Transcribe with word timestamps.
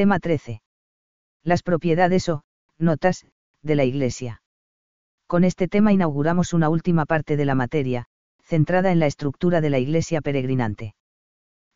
Tema 0.00 0.18
13. 0.18 0.62
Las 1.44 1.62
propiedades 1.62 2.30
o, 2.30 2.42
notas, 2.78 3.26
de 3.60 3.74
la 3.74 3.84
Iglesia. 3.84 4.40
Con 5.26 5.44
este 5.44 5.68
tema 5.68 5.92
inauguramos 5.92 6.54
una 6.54 6.70
última 6.70 7.04
parte 7.04 7.36
de 7.36 7.44
la 7.44 7.54
materia, 7.54 8.06
centrada 8.42 8.92
en 8.92 8.98
la 8.98 9.04
estructura 9.04 9.60
de 9.60 9.68
la 9.68 9.78
Iglesia 9.78 10.22
peregrinante. 10.22 10.94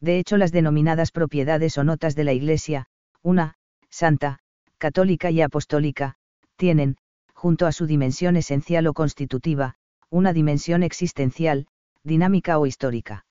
De 0.01 0.19
hecho, 0.19 0.39
las 0.39 0.53
denominadas 0.53 1.13
propiedades 1.13 1.77
o 1.77 1.85
notas 1.85 2.15
de 2.15 2.25
la 2.25 2.33
Iglesia, 2.33 2.87
una, 3.21 3.57
santa, 3.91 4.39
católica 4.79 5.31
y 5.31 5.43
apostólica, 5.43 6.15
tienen, 6.57 6.97
junto 7.35 7.67
a 7.67 7.73
su 7.73 7.85
dimensión 7.85 8.37
esencial 8.37 8.87
o 8.87 8.95
constitutiva, 8.95 9.75
una 10.09 10.33
dimensión 10.33 10.83
existencial, 10.83 11.67
dinámica 12.05 12.59
o 12.59 12.65
histórica. 12.65 13.27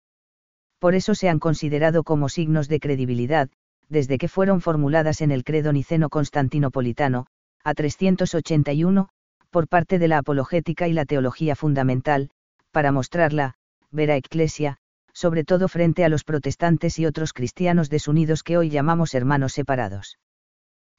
Por 0.77 0.93
eso 0.93 1.15
se 1.15 1.29
han 1.29 1.39
considerado 1.39 2.03
como 2.03 2.29
signos 2.29 2.67
de 2.67 2.79
credibilidad, 2.79 3.49
desde 3.89 4.17
que 4.17 4.27
fueron 4.27 4.61
formuladas 4.61 5.21
en 5.21 5.31
el 5.31 5.43
credo 5.43 5.73
niceno 5.73 6.09
constantinopolitano, 6.09 7.27
a 7.63 7.73
381, 7.73 9.09
por 9.49 9.67
parte 9.67 9.99
de 9.99 10.07
la 10.07 10.17
apologética 10.17 10.87
y 10.87 10.93
la 10.93 11.05
teología 11.05 11.55
fundamental, 11.55 12.29
para 12.71 12.91
mostrarla, 12.91 13.53
vera 13.91 14.15
ecclesia, 14.15 14.77
sobre 15.13 15.43
todo 15.43 15.67
frente 15.67 16.03
a 16.03 16.09
los 16.09 16.23
protestantes 16.23 16.97
y 16.97 17.05
otros 17.05 17.33
cristianos 17.33 17.89
desunidos 17.89 18.43
que 18.43 18.57
hoy 18.57 18.69
llamamos 18.69 19.13
hermanos 19.13 19.53
separados. 19.53 20.17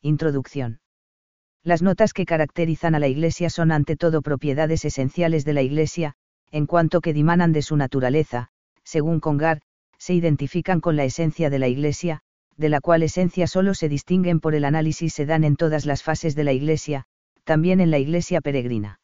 Introducción. 0.00 0.80
Las 1.64 1.82
notas 1.82 2.12
que 2.12 2.26
caracterizan 2.26 2.94
a 2.94 2.98
la 2.98 3.08
Iglesia 3.08 3.50
son 3.50 3.72
ante 3.72 3.96
todo 3.96 4.22
propiedades 4.22 4.84
esenciales 4.84 5.44
de 5.44 5.54
la 5.54 5.62
Iglesia, 5.62 6.14
en 6.50 6.66
cuanto 6.66 7.00
que 7.00 7.12
dimanan 7.12 7.52
de 7.52 7.62
su 7.62 7.76
naturaleza, 7.76 8.48
según 8.84 9.18
Congar, 9.18 9.62
se 9.98 10.14
identifican 10.14 10.80
con 10.80 10.96
la 10.96 11.04
esencia 11.04 11.50
de 11.50 11.58
la 11.58 11.68
Iglesia, 11.68 12.20
de 12.56 12.68
la 12.68 12.80
cual 12.80 13.02
esencia 13.02 13.46
solo 13.46 13.74
se 13.74 13.88
distinguen 13.88 14.40
por 14.40 14.54
el 14.54 14.64
análisis 14.64 15.14
se 15.14 15.26
dan 15.26 15.44
en 15.44 15.56
todas 15.56 15.86
las 15.86 16.02
fases 16.02 16.34
de 16.34 16.44
la 16.44 16.52
Iglesia, 16.52 17.04
también 17.44 17.80
en 17.80 17.90
la 17.90 17.98
Iglesia 17.98 18.40
peregrina. 18.40 19.00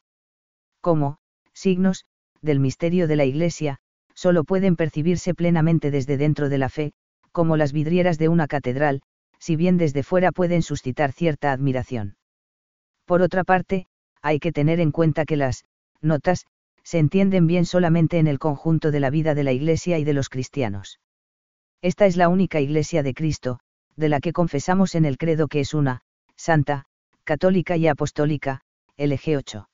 Como, 0.80 1.18
signos, 1.52 2.04
del 2.42 2.60
misterio 2.60 3.06
de 3.06 3.16
la 3.16 3.24
Iglesia, 3.24 3.78
solo 4.14 4.44
pueden 4.44 4.76
percibirse 4.76 5.34
plenamente 5.34 5.90
desde 5.90 6.16
dentro 6.16 6.48
de 6.48 6.58
la 6.58 6.68
fe, 6.68 6.92
como 7.32 7.56
las 7.56 7.72
vidrieras 7.72 8.18
de 8.18 8.28
una 8.28 8.46
catedral, 8.46 9.02
si 9.38 9.56
bien 9.56 9.78
desde 9.78 10.02
fuera 10.02 10.32
pueden 10.32 10.62
suscitar 10.62 11.12
cierta 11.12 11.52
admiración. 11.52 12.16
Por 13.04 13.22
otra 13.22 13.44
parte, 13.44 13.86
hay 14.22 14.38
que 14.38 14.52
tener 14.52 14.80
en 14.80 14.92
cuenta 14.92 15.24
que 15.24 15.36
las 15.36 15.64
notas 16.00 16.46
se 16.82 16.98
entienden 16.98 17.46
bien 17.46 17.66
solamente 17.66 18.18
en 18.18 18.26
el 18.26 18.38
conjunto 18.38 18.90
de 18.90 19.00
la 19.00 19.10
vida 19.10 19.34
de 19.34 19.44
la 19.44 19.52
Iglesia 19.52 19.98
y 19.98 20.04
de 20.04 20.12
los 20.12 20.28
cristianos. 20.28 21.00
Esta 21.82 22.06
es 22.06 22.16
la 22.16 22.28
única 22.28 22.60
Iglesia 22.60 23.02
de 23.02 23.14
Cristo, 23.14 23.60
de 23.96 24.08
la 24.08 24.20
que 24.20 24.32
confesamos 24.32 24.94
en 24.94 25.04
el 25.04 25.16
credo 25.16 25.48
que 25.48 25.60
es 25.60 25.72
una, 25.72 26.02
santa, 26.36 26.84
católica 27.24 27.76
y 27.76 27.86
apostólica, 27.86 28.62
LG 28.96 29.36
8. 29.36 29.68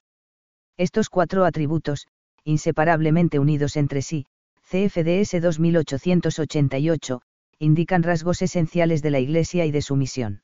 Estos 0.76 1.08
cuatro 1.08 1.44
atributos, 1.44 2.06
inseparablemente 2.44 3.38
unidos 3.38 3.76
entre 3.76 4.02
sí, 4.02 4.26
CFDS 4.68 5.40
2888, 5.40 7.22
indican 7.58 8.02
rasgos 8.02 8.42
esenciales 8.42 9.02
de 9.02 9.10
la 9.10 9.18
Iglesia 9.18 9.64
y 9.66 9.70
de 9.70 9.82
su 9.82 9.96
misión. 9.96 10.42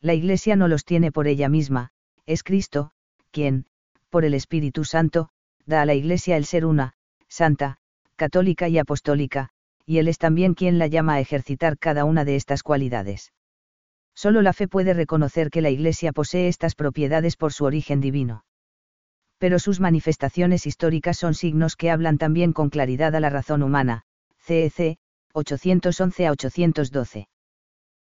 La 0.00 0.14
Iglesia 0.14 0.56
no 0.56 0.68
los 0.68 0.84
tiene 0.84 1.12
por 1.12 1.28
ella 1.28 1.48
misma, 1.48 1.90
es 2.26 2.42
Cristo, 2.42 2.90
quien, 3.30 3.66
por 4.10 4.24
el 4.24 4.34
Espíritu 4.34 4.84
Santo, 4.84 5.28
da 5.64 5.82
a 5.82 5.86
la 5.86 5.94
Iglesia 5.94 6.36
el 6.36 6.44
ser 6.44 6.66
una, 6.66 6.94
santa, 7.28 7.78
católica 8.16 8.68
y 8.68 8.78
apostólica, 8.78 9.50
y 9.86 9.98
Él 9.98 10.08
es 10.08 10.18
también 10.18 10.54
quien 10.54 10.78
la 10.78 10.86
llama 10.86 11.14
a 11.14 11.20
ejercitar 11.20 11.78
cada 11.78 12.04
una 12.04 12.24
de 12.24 12.36
estas 12.36 12.62
cualidades. 12.62 13.32
Solo 14.14 14.42
la 14.42 14.52
fe 14.52 14.68
puede 14.68 14.94
reconocer 14.94 15.50
que 15.50 15.62
la 15.62 15.70
Iglesia 15.70 16.12
posee 16.12 16.48
estas 16.48 16.74
propiedades 16.74 17.36
por 17.36 17.52
su 17.52 17.64
origen 17.64 18.00
divino. 18.00 18.44
Pero 19.38 19.58
sus 19.58 19.80
manifestaciones 19.80 20.66
históricas 20.66 21.18
son 21.18 21.34
signos 21.34 21.76
que 21.76 21.90
hablan 21.90 22.18
también 22.18 22.52
con 22.52 22.70
claridad 22.70 23.14
a 23.16 23.20
la 23.20 23.30
razón 23.30 23.62
humana, 23.62 24.02
CEC, 24.38 24.98
811 25.32 26.26
a 26.26 26.30
812. 26.30 27.28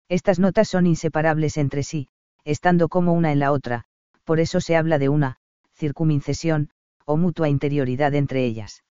Estas 0.08 0.38
notas 0.38 0.68
son 0.68 0.86
inseparables 0.86 1.56
entre 1.56 1.82
sí, 1.82 2.08
estando 2.44 2.88
como 2.88 3.12
una 3.12 3.32
en 3.32 3.38
la 3.38 3.52
otra, 3.52 3.84
por 4.24 4.40
eso 4.40 4.60
se 4.60 4.76
habla 4.76 4.98
de 4.98 5.08
una, 5.08 5.36
circumincesión, 5.74 6.70
o 7.04 7.16
mutua 7.16 7.48
interioridad 7.48 8.14
entre 8.14 8.44
ellas. 8.44 8.82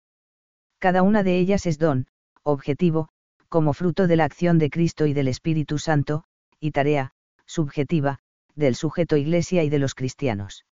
Cada 0.79 1.03
una 1.03 1.23
de 1.23 1.37
ellas 1.37 1.65
es 1.65 1.77
don, 1.77 2.07
objetivo, 2.51 3.09
como 3.47 3.73
fruto 3.73 4.07
de 4.07 4.15
la 4.15 4.25
acción 4.25 4.59
de 4.59 4.69
Cristo 4.69 5.05
y 5.05 5.13
del 5.13 5.27
Espíritu 5.27 5.77
Santo, 5.79 6.23
y 6.59 6.71
tarea, 6.71 7.11
subjetiva, 7.45 8.19
del 8.55 8.75
sujeto 8.75 9.17
Iglesia 9.17 9.63
y 9.63 9.69
de 9.69 9.79
los 9.79 9.95
cristianos. 9.95 10.65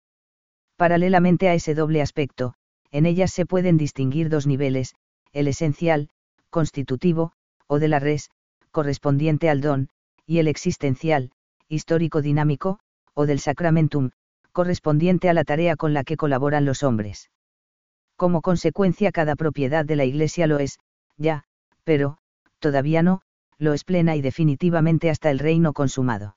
Paralelamente 0.75 1.47
a 1.47 1.53
ese 1.53 1.73
doble 1.73 2.01
aspecto, 2.01 2.55
en 2.91 3.05
ellas 3.05 3.31
se 3.31 3.45
pueden 3.45 3.77
distinguir 3.77 4.29
dos 4.29 4.47
niveles, 4.47 4.95
el 5.31 5.47
esencial, 5.47 6.09
constitutivo, 6.49 7.31
o 7.67 7.79
de 7.79 7.87
la 7.87 7.99
res, 7.99 8.29
correspondiente 8.71 9.49
al 9.49 9.61
don, 9.61 9.89
y 10.25 10.39
el 10.39 10.47
existencial, 10.47 11.31
histórico 11.67 12.21
dinámico, 12.21 12.79
o 13.13 13.25
del 13.25 13.39
sacramentum, 13.39 14.11
correspondiente 14.51 15.29
a 15.29 15.33
la 15.33 15.43
tarea 15.43 15.75
con 15.75 15.93
la 15.93 16.03
que 16.03 16.17
colaboran 16.17 16.65
los 16.65 16.83
hombres. 16.83 17.29
Como 18.15 18.41
consecuencia 18.41 19.11
cada 19.11 19.35
propiedad 19.35 19.85
de 19.85 19.95
la 19.95 20.05
Iglesia 20.05 20.47
lo 20.47 20.59
es, 20.59 20.79
ya, 21.17 21.43
pero, 21.85 22.17
todavía 22.59 23.01
no, 23.01 23.21
lo 23.57 23.73
es 23.73 23.85
plena 23.85 24.17
y 24.17 24.21
definitivamente 24.21 25.09
hasta 25.09 25.31
el 25.31 25.39
reino 25.39 25.71
consumado. 25.71 26.35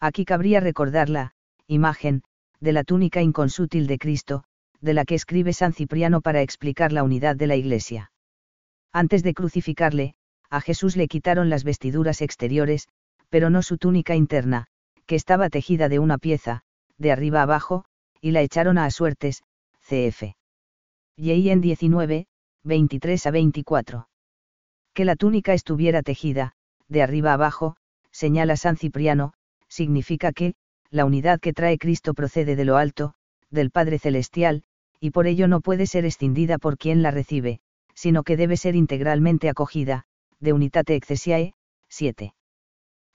Aquí 0.00 0.26
cabría 0.26 0.60
recordar 0.60 1.08
la, 1.08 1.32
imagen, 1.66 2.22
de 2.60 2.72
la 2.72 2.84
túnica 2.84 3.22
inconsútil 3.22 3.86
de 3.86 3.98
Cristo, 3.98 4.44
de 4.80 4.92
la 4.92 5.04
que 5.04 5.14
escribe 5.14 5.54
San 5.54 5.72
Cipriano 5.72 6.20
para 6.20 6.42
explicar 6.42 6.92
la 6.92 7.02
unidad 7.02 7.36
de 7.36 7.46
la 7.46 7.56
Iglesia. 7.56 8.12
Antes 8.92 9.22
de 9.22 9.32
crucificarle, 9.32 10.14
a 10.50 10.60
Jesús 10.60 10.96
le 10.96 11.08
quitaron 11.08 11.48
las 11.48 11.64
vestiduras 11.64 12.20
exteriores, 12.20 12.88
pero 13.30 13.50
no 13.50 13.62
su 13.62 13.78
túnica 13.78 14.14
interna, 14.14 14.66
que 15.06 15.16
estaba 15.16 15.48
tejida 15.48 15.88
de 15.88 15.98
una 15.98 16.18
pieza, 16.18 16.62
de 16.98 17.12
arriba 17.12 17.42
abajo, 17.42 17.84
y 18.20 18.32
la 18.32 18.42
echaron 18.42 18.78
a 18.78 18.90
suertes, 18.90 19.42
cf. 19.80 20.34
Y 21.16 21.48
en 21.48 21.60
19, 21.60 22.26
23 22.64 23.26
a 23.26 23.30
24. 23.30 24.08
Que 24.96 25.04
la 25.04 25.14
túnica 25.14 25.52
estuviera 25.52 26.00
tejida, 26.00 26.52
de 26.88 27.02
arriba 27.02 27.34
abajo, 27.34 27.76
señala 28.12 28.56
San 28.56 28.78
Cipriano, 28.78 29.34
significa 29.68 30.32
que, 30.32 30.54
la 30.90 31.04
unidad 31.04 31.38
que 31.38 31.52
trae 31.52 31.76
Cristo 31.76 32.14
procede 32.14 32.56
de 32.56 32.64
lo 32.64 32.78
alto, 32.78 33.12
del 33.50 33.70
Padre 33.70 33.98
Celestial, 33.98 34.62
y 34.98 35.10
por 35.10 35.26
ello 35.26 35.48
no 35.48 35.60
puede 35.60 35.84
ser 35.84 36.06
escindida 36.06 36.56
por 36.56 36.78
quien 36.78 37.02
la 37.02 37.10
recibe, 37.10 37.60
sino 37.92 38.22
que 38.22 38.38
debe 38.38 38.56
ser 38.56 38.74
integralmente 38.74 39.50
acogida, 39.50 40.04
de 40.40 40.54
unitate 40.54 40.94
ecclesiae, 40.94 41.52
7. 41.90 42.32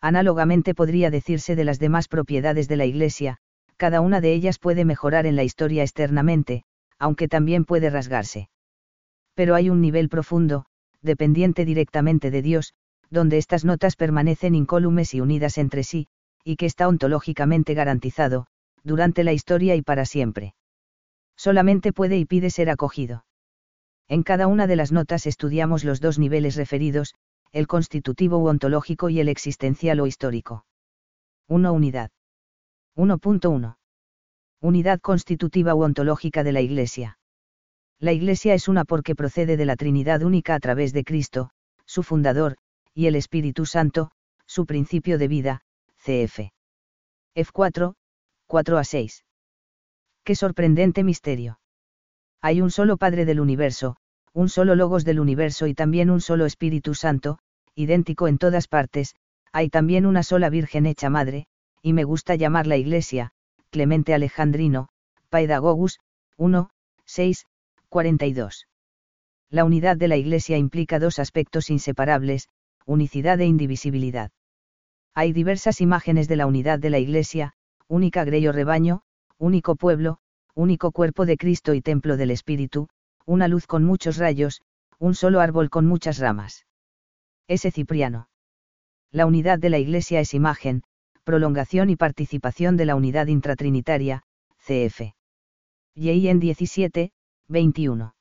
Análogamente 0.02 0.75
podría 0.75 1.09
decirse 1.09 1.56
de 1.56 1.63
las 1.63 1.80
demás 1.80 2.08
propiedades 2.08 2.68
de 2.68 2.75
la 2.75 2.86
Iglesia, 2.86 3.40
cada 3.78 4.02
una 4.02 4.22
de 4.22 4.34
ellas 4.34 4.59
puede 4.59 4.86
mejorar 4.86 5.25
en 5.25 5.36
la 5.36 5.44
historia 5.44 5.81
externamente, 5.81 6.63
aunque 7.00 7.28
también 7.28 7.66
puede 7.66 7.90
rasgarse. 7.90 8.50
Pero 9.34 9.56
hay 9.56 9.72
un 9.72 9.81
nivel 9.81 10.09
profundo, 10.09 10.68
dependiente 11.01 11.66
directamente 11.66 12.31
de 12.31 12.41
Dios, 12.41 12.73
donde 13.09 13.38
estas 13.38 13.66
notas 13.66 13.95
permanecen 13.95 14.56
incólumes 14.56 15.13
y 15.13 15.22
unidas 15.22 15.57
entre 15.57 15.84
sí, 15.84 16.07
y 16.44 16.56
que 16.56 16.66
está 16.66 16.88
ontológicamente 16.88 17.73
garantizado, 17.73 18.47
durante 18.84 19.23
la 19.23 19.34
historia 19.34 19.75
y 19.75 19.81
para 19.81 20.06
siempre. 20.06 20.56
Solamente 21.35 21.94
puede 21.94 22.17
y 22.17 22.25
pide 22.25 22.50
ser 22.50 22.69
acogido. 22.69 23.25
En 24.07 24.23
cada 24.23 24.47
una 24.47 24.67
de 24.67 24.75
las 24.75 24.91
notas 24.91 25.25
estudiamos 25.25 25.84
los 25.84 26.01
dos 26.01 26.19
niveles 26.19 26.56
referidos, 26.56 27.16
el 27.51 27.68
constitutivo 27.68 28.38
u 28.39 28.47
ontológico 28.47 29.09
y 29.09 29.19
el 29.19 29.29
existencial 29.29 30.00
o 30.00 30.07
histórico. 30.07 30.66
1. 31.47 31.71
Unidad. 31.74 32.12
1.1. 32.95 33.77
Unidad 34.62 35.00
constitutiva 35.00 35.75
u 35.75 35.83
ontológica 35.83 36.44
de 36.44 36.51
la 36.51 36.62
Iglesia. 36.62 37.18
La 38.01 38.13
Iglesia 38.13 38.56
es 38.56 38.68
una 38.68 38.83
porque 38.83 39.13
procede 39.13 39.57
de 39.57 39.65
la 39.65 39.75
Trinidad 39.75 40.24
única 40.24 40.56
a 40.56 40.59
través 40.59 40.92
de 40.92 41.03
Cristo, 41.03 41.51
su 41.86 42.01
fundador, 42.01 42.57
y 42.95 43.06
el 43.06 43.15
Espíritu 43.15 43.68
Santo, 43.68 44.09
su 44.48 44.65
principio 44.65 45.19
de 45.19 45.27
vida, 45.27 45.62
cf. 46.00 46.51
F4, 47.36 47.94
4 48.48 48.77
a 48.80 48.83
6. 48.83 49.24
Qué 50.24 50.33
sorprendente 50.33 51.03
misterio. 51.03 51.59
Hay 52.42 52.59
un 52.59 52.71
solo 52.71 52.98
Padre 52.98 53.24
del 53.25 53.39
universo, 53.39 53.98
un 54.33 54.50
solo 54.50 54.74
Logos 54.74 55.06
del 55.06 55.19
universo 55.19 55.68
y 55.68 55.75
también 55.75 56.09
un 56.09 56.21
solo 56.21 56.48
Espíritu 56.48 56.95
Santo, 56.95 57.38
idéntico 57.75 58.27
en 58.27 58.39
todas 58.39 58.68
partes, 58.68 59.15
hay 59.51 59.69
también 59.69 60.07
una 60.07 60.24
sola 60.24 60.50
Virgen 60.50 60.88
hecha 60.88 61.12
Madre, 61.12 61.45
y 61.83 61.94
me 61.94 62.03
gusta 62.03 62.33
llamarla 62.33 62.77
Iglesia, 62.77 63.33
Clemente 63.69 64.15
Alejandrino, 64.15 64.89
Paedagogus, 65.30 66.00
1, 66.38 66.71
6, 67.06 67.45
42. 67.91 68.67
La 69.49 69.65
unidad 69.65 69.97
de 69.97 70.07
la 70.07 70.15
Iglesia 70.15 70.57
implica 70.57 70.97
dos 70.97 71.19
aspectos 71.19 71.69
inseparables, 71.69 72.47
unicidad 72.85 73.41
e 73.41 73.45
indivisibilidad. 73.45 74.31
Hay 75.13 75.33
diversas 75.33 75.81
imágenes 75.81 76.29
de 76.29 76.38
la 76.38 76.45
unidad 76.45 76.79
de 76.79 76.89
la 76.89 76.99
Iglesia, 76.99 77.51
única 77.89 78.23
grey 78.23 78.47
rebaño, 78.47 79.01
único 79.38 79.75
pueblo, 79.75 80.19
único 80.55 80.93
cuerpo 80.93 81.25
de 81.25 81.35
Cristo 81.35 81.73
y 81.73 81.81
templo 81.81 82.15
del 82.15 82.31
Espíritu, 82.31 82.88
una 83.25 83.49
luz 83.49 83.67
con 83.67 83.83
muchos 83.83 84.15
rayos, 84.15 84.61
un 84.97 85.13
solo 85.13 85.41
árbol 85.41 85.69
con 85.69 85.85
muchas 85.85 86.17
ramas. 86.17 86.65
Ese 87.49 87.71
Cipriano. 87.71 88.29
La 89.11 89.25
unidad 89.25 89.59
de 89.59 89.69
la 89.69 89.79
Iglesia 89.79 90.21
es 90.21 90.33
imagen, 90.33 90.83
prolongación 91.25 91.89
y 91.89 91.97
participación 91.97 92.77
de 92.77 92.85
la 92.85 92.95
unidad 92.95 93.27
intratrinitaria, 93.27 94.23
cf. 94.59 95.13
Y 95.93 96.27
en 96.29 96.39
17, 96.39 97.11
21. 97.51 98.15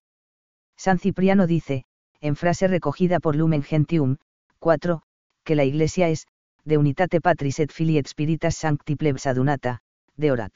San 0.77 0.99
Cipriano 0.99 1.47
dice, 1.47 1.85
en 2.21 2.37
frase 2.37 2.67
recogida 2.67 3.21
por 3.21 3.37
Lumen 3.37 3.63
Gentium, 3.63 4.17
4, 4.59 5.03
que 5.45 5.55
la 5.55 5.65
Iglesia 5.65 6.09
es, 6.09 6.27
de 6.65 6.79
unitate 6.79 7.21
patris 7.21 7.61
et 7.61 7.73
filii 7.73 7.99
et 7.99 8.09
spiritas 8.09 8.57
sancti 8.57 8.97
plebs 8.97 9.27
adunata, 9.27 9.81
de 10.17 10.33
orat. 10.33 10.53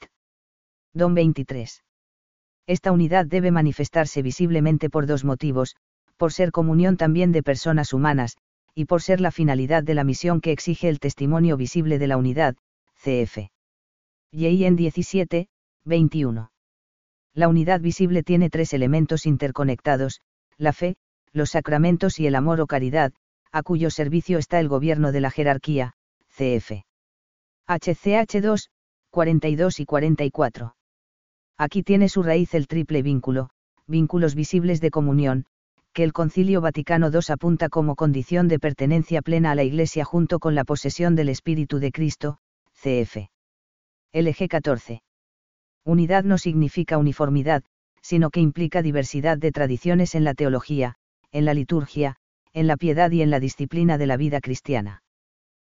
Don 0.93 1.15
23. 1.15 1.83
Esta 2.67 2.91
unidad 2.91 3.25
debe 3.25 3.51
manifestarse 3.51 4.21
visiblemente 4.21 4.89
por 4.89 5.07
dos 5.07 5.23
motivos, 5.23 5.75
por 6.17 6.33
ser 6.33 6.51
comunión 6.51 6.97
también 6.97 7.31
de 7.31 7.43
personas 7.43 7.93
humanas, 7.93 8.37
y 8.73 8.85
por 8.85 9.01
ser 9.01 9.21
la 9.21 9.31
finalidad 9.31 9.83
de 9.83 9.95
la 9.95 10.03
misión 10.03 10.41
que 10.41 10.51
exige 10.51 10.89
el 10.89 10.99
testimonio 10.99 11.57
visible 11.57 11.97
de 11.97 12.07
la 12.07 12.17
unidad, 12.17 12.55
cf. 12.95 13.49
Y 14.31 14.65
en 14.65 14.75
17, 14.75 15.47
21. 15.85 16.49
La 17.35 17.49
unidad 17.49 17.81
visible 17.81 18.23
tiene 18.23 18.49
tres 18.49 18.73
elementos 18.73 19.25
interconectados, 19.25 20.21
la 20.57 20.71
fe, 20.71 20.95
los 21.33 21.49
sacramentos 21.49 22.17
y 22.17 22.27
el 22.27 22.35
amor 22.35 22.61
o 22.61 22.65
caridad, 22.65 23.11
a 23.51 23.61
cuyo 23.61 23.89
servicio 23.89 24.37
está 24.37 24.61
el 24.61 24.69
gobierno 24.69 25.11
de 25.11 25.19
la 25.19 25.29
jerarquía, 25.29 25.93
cf. 26.29 26.85
HCH 27.67 28.41
2, 28.41 28.69
42 29.09 29.79
y 29.81 29.85
44. 29.85 30.75
Aquí 31.57 31.83
tiene 31.83 32.07
su 32.07 32.23
raíz 32.23 32.53
el 32.53 32.67
triple 32.67 33.01
vínculo, 33.01 33.49
vínculos 33.85 34.33
visibles 34.33 34.79
de 34.79 34.91
comunión, 34.91 35.45
que 35.91 36.03
el 36.03 36.13
Concilio 36.13 36.61
Vaticano 36.61 37.09
II 37.09 37.19
apunta 37.29 37.67
como 37.67 37.95
condición 37.95 38.47
de 38.47 38.59
pertenencia 38.59 39.21
plena 39.21 39.51
a 39.51 39.55
la 39.55 39.63
Iglesia 39.63 40.05
junto 40.05 40.39
con 40.39 40.55
la 40.55 40.63
posesión 40.63 41.15
del 41.15 41.29
Espíritu 41.29 41.79
de 41.79 41.91
Cristo, 41.91 42.37
cf. 42.73 43.29
LG 44.13 44.47
14. 44.47 45.04
Unidad 45.85 46.23
no 46.23 46.39
significa 46.39 46.97
uniformidad, 46.97 47.63
sino 48.01 48.31
que 48.31 48.39
implica 48.39 48.81
diversidad 48.81 49.37
de 49.37 49.51
tradiciones 49.51 50.15
en 50.15 50.23
la 50.23 50.33
teología, 50.33 50.95
en 51.31 51.45
la 51.45 51.53
liturgia, 51.53 52.17
en 52.53 52.65
la 52.65 52.75
piedad 52.75 53.11
y 53.11 53.21
en 53.21 53.29
la 53.29 53.39
disciplina 53.39 53.97
de 53.97 54.07
la 54.07 54.17
vida 54.17 54.41
cristiana. 54.41 55.03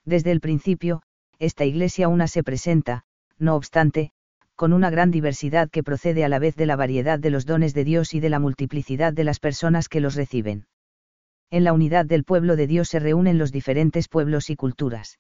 Desde 0.04 0.30
el 0.30 0.40
principio, 0.40 1.02
esta 1.40 1.64
iglesia 1.64 2.08
una 2.08 2.28
se 2.28 2.44
presenta, 2.44 3.02
no 3.38 3.56
obstante, 3.56 4.12
con 4.54 4.72
una 4.72 4.90
gran 4.90 5.10
diversidad 5.10 5.68
que 5.68 5.82
procede 5.82 6.24
a 6.24 6.28
la 6.28 6.38
vez 6.38 6.54
de 6.56 6.66
la 6.66 6.76
variedad 6.76 7.18
de 7.18 7.30
los 7.30 7.44
dones 7.44 7.74
de 7.74 7.84
Dios 7.84 8.14
y 8.14 8.20
de 8.20 8.30
la 8.30 8.38
multiplicidad 8.38 9.12
de 9.12 9.24
las 9.24 9.40
personas 9.40 9.88
que 9.88 10.00
los 10.00 10.14
reciben. 10.14 10.66
En 11.50 11.64
la 11.64 11.72
unidad 11.72 12.06
del 12.06 12.24
pueblo 12.24 12.56
de 12.56 12.66
Dios 12.66 12.88
se 12.88 13.00
reúnen 13.00 13.38
los 13.38 13.52
diferentes 13.52 14.08
pueblos 14.08 14.50
y 14.50 14.56
culturas. 14.56 15.18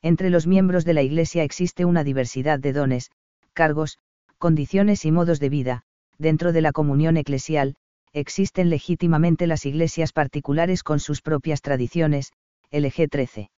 Entre 0.00 0.30
los 0.30 0.46
miembros 0.46 0.84
de 0.84 0.94
la 0.94 1.02
Iglesia 1.02 1.42
existe 1.42 1.84
una 1.84 2.04
diversidad 2.04 2.58
de 2.58 2.72
dones, 2.72 3.10
cargos, 3.56 3.98
condiciones 4.38 5.06
y 5.06 5.10
modos 5.10 5.40
de 5.40 5.48
vida, 5.48 5.82
dentro 6.18 6.52
de 6.52 6.60
la 6.60 6.72
comunión 6.72 7.16
eclesial, 7.16 7.74
existen 8.12 8.68
legítimamente 8.68 9.46
las 9.46 9.64
iglesias 9.64 10.12
particulares 10.12 10.82
con 10.82 11.00
sus 11.00 11.22
propias 11.22 11.62
tradiciones, 11.62 12.32
LG 12.70 13.08
13. 13.10 13.50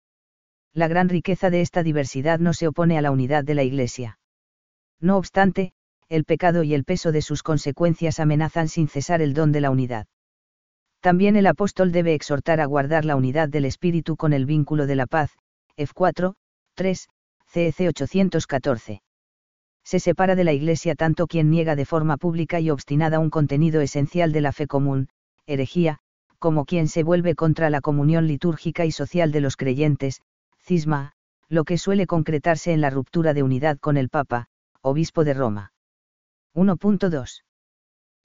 La 0.73 0.87
gran 0.87 1.09
riqueza 1.09 1.49
de 1.49 1.61
esta 1.61 1.81
diversidad 1.81 2.39
no 2.39 2.53
se 2.53 2.67
opone 2.67 2.97
a 2.99 3.01
la 3.01 3.09
unidad 3.09 3.43
de 3.43 3.55
la 3.55 3.63
iglesia. 3.63 4.19
No 5.01 5.17
obstante, 5.17 5.73
el 6.09 6.25
pecado 6.25 6.61
y 6.61 6.75
el 6.75 6.83
peso 6.83 7.11
de 7.11 7.23
sus 7.23 7.41
consecuencias 7.41 8.19
amenazan 8.19 8.67
sin 8.67 8.87
cesar 8.87 9.23
el 9.23 9.33
don 9.33 9.51
de 9.51 9.61
la 9.61 9.71
unidad. 9.71 10.05
También 11.01 11.35
el 11.37 11.47
apóstol 11.47 11.91
debe 11.91 12.13
exhortar 12.13 12.61
a 12.61 12.65
guardar 12.65 13.03
la 13.03 13.15
unidad 13.15 13.49
del 13.49 13.65
espíritu 13.65 14.15
con 14.15 14.31
el 14.33 14.45
vínculo 14.45 14.85
de 14.85 14.95
la 14.95 15.07
paz, 15.07 15.31
F4, 15.75 16.35
3, 16.75 17.07
CEC 17.47 17.87
814 17.89 19.01
se 19.87 20.01
separa 20.01 20.35
de 20.35 20.43
la 20.43 20.51
Iglesia 20.51 20.95
tanto 20.95 21.27
quien 21.27 21.49
niega 21.49 21.77
de 21.77 21.85
forma 21.85 22.17
pública 22.17 22.59
y 22.59 22.69
obstinada 22.71 23.19
un 23.19 23.29
contenido 23.29 23.79
esencial 23.79 24.33
de 24.33 24.41
la 24.41 24.51
fe 24.51 24.67
común, 24.67 25.07
herejía, 25.45 25.99
como 26.39 26.65
quien 26.65 26.89
se 26.89 27.03
vuelve 27.03 27.35
contra 27.35 27.69
la 27.69 27.79
comunión 27.79 28.27
litúrgica 28.27 28.85
y 28.85 28.91
social 28.91 29.31
de 29.31 29.39
los 29.39 29.55
creyentes, 29.55 30.21
cisma, 30.59 31.13
lo 31.47 31.63
que 31.63 31.77
suele 31.77 32.05
concretarse 32.05 32.73
en 32.73 32.81
la 32.81 32.89
ruptura 32.89 33.33
de 33.33 33.43
unidad 33.43 33.77
con 33.79 33.95
el 33.95 34.09
Papa, 34.09 34.47
obispo 34.81 35.23
de 35.23 35.33
Roma. 35.33 35.71
1.2. 36.53 37.43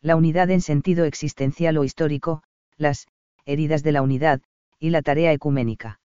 La 0.00 0.16
unidad 0.16 0.50
en 0.50 0.62
sentido 0.62 1.04
existencial 1.04 1.78
o 1.78 1.84
histórico, 1.84 2.42
las 2.76 3.06
heridas 3.44 3.84
de 3.84 3.92
la 3.92 4.02
unidad, 4.02 4.40
y 4.80 4.90
la 4.90 5.02
tarea 5.02 5.32
ecuménica. 5.32 6.00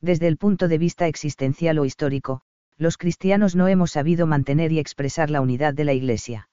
Desde 0.00 0.26
el 0.26 0.38
punto 0.38 0.66
de 0.66 0.78
vista 0.78 1.06
existencial 1.06 1.78
o 1.78 1.84
histórico, 1.84 2.42
los 2.78 2.96
cristianos 2.96 3.54
no 3.54 3.68
hemos 3.68 3.92
sabido 3.92 4.26
mantener 4.26 4.72
y 4.72 4.78
expresar 4.78 5.30
la 5.30 5.40
unidad 5.40 5.74
de 5.74 5.84
la 5.84 5.92
Iglesia. 5.92 6.48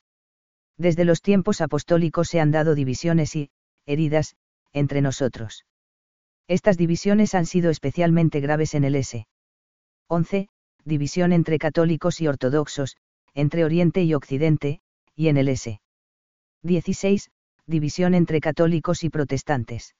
Desde 0.78 1.06
los 1.06 1.22
tiempos 1.22 1.62
apostólicos 1.62 2.30
se 2.30 2.40
han 2.40 2.52
dado 2.52 2.76
divisiones 2.76 3.36
y, 3.36 3.50
heridas, 3.86 4.36
entre 4.72 5.02
nosotros. 5.02 5.66
Estas 6.48 6.78
divisiones 6.78 7.36
han 7.36 7.46
sido 7.46 7.70
especialmente 7.70 8.40
graves 8.40 8.74
en 8.74 8.84
el 8.84 8.96
S. 8.96 9.28
11. 10.08 10.50
División 10.86 11.34
entre 11.34 11.60
católicos 11.60 12.22
y 12.22 12.28
ortodoxos, 12.28 12.98
entre 13.34 13.66
Oriente 13.66 14.04
y 14.04 14.14
Occidente, 14.14 14.82
y 15.16 15.28
en 15.28 15.38
el 15.38 15.50
S. 15.50 15.82
16. 16.64 17.30
División 17.68 18.16
entre 18.16 18.40
católicos 18.40 19.04
y 19.04 19.10
protestantes. 19.10 19.96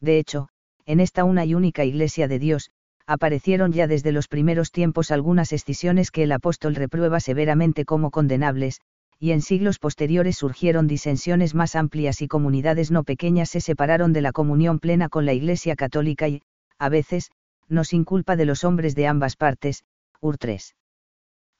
De 0.00 0.18
hecho, 0.18 0.48
en 0.84 1.00
esta 1.00 1.24
una 1.24 1.44
y 1.44 1.54
única 1.54 1.84
Iglesia 1.84 2.28
de 2.28 2.38
Dios, 2.38 2.70
aparecieron 3.12 3.72
ya 3.72 3.86
desde 3.86 4.10
los 4.10 4.26
primeros 4.26 4.72
tiempos 4.72 5.10
algunas 5.10 5.52
escisiones 5.52 6.10
que 6.10 6.22
el 6.22 6.32
apóstol 6.32 6.74
reprueba 6.74 7.20
severamente 7.20 7.84
como 7.84 8.10
condenables, 8.10 8.80
y 9.18 9.32
en 9.32 9.42
siglos 9.42 9.78
posteriores 9.78 10.38
surgieron 10.38 10.86
disensiones 10.86 11.54
más 11.54 11.76
amplias 11.76 12.22
y 12.22 12.26
comunidades 12.26 12.90
no 12.90 13.04
pequeñas 13.04 13.50
se 13.50 13.60
separaron 13.60 14.14
de 14.14 14.22
la 14.22 14.32
comunión 14.32 14.78
plena 14.78 15.10
con 15.10 15.26
la 15.26 15.34
Iglesia 15.34 15.76
católica 15.76 16.26
y, 16.26 16.40
a 16.78 16.88
veces, 16.88 17.30
no 17.68 17.84
sin 17.84 18.04
culpa 18.04 18.34
de 18.34 18.46
los 18.46 18.64
hombres 18.64 18.94
de 18.94 19.06
ambas 19.06 19.36
partes, 19.36 19.84
UR 20.22 20.38
3. 20.38 20.74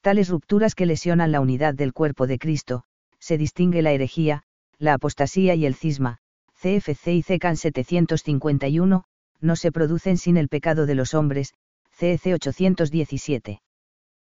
Tales 0.00 0.30
rupturas 0.30 0.74
que 0.74 0.86
lesionan 0.86 1.32
la 1.32 1.42
unidad 1.42 1.74
del 1.74 1.92
cuerpo 1.92 2.26
de 2.26 2.38
Cristo, 2.38 2.84
se 3.18 3.36
distingue 3.36 3.82
la 3.82 3.92
herejía, 3.92 4.44
la 4.78 4.94
apostasía 4.94 5.54
y 5.54 5.66
el 5.66 5.74
cisma, 5.74 6.16
CFC 6.62 7.08
y 7.08 7.22
CECAN 7.22 7.58
751, 7.58 9.04
no 9.42 9.56
se 9.56 9.72
producen 9.72 10.16
sin 10.16 10.36
el 10.36 10.48
pecado 10.48 10.86
de 10.86 10.94
los 10.94 11.12
hombres, 11.12 11.54
CEC 11.90 12.34
817. 12.34 13.60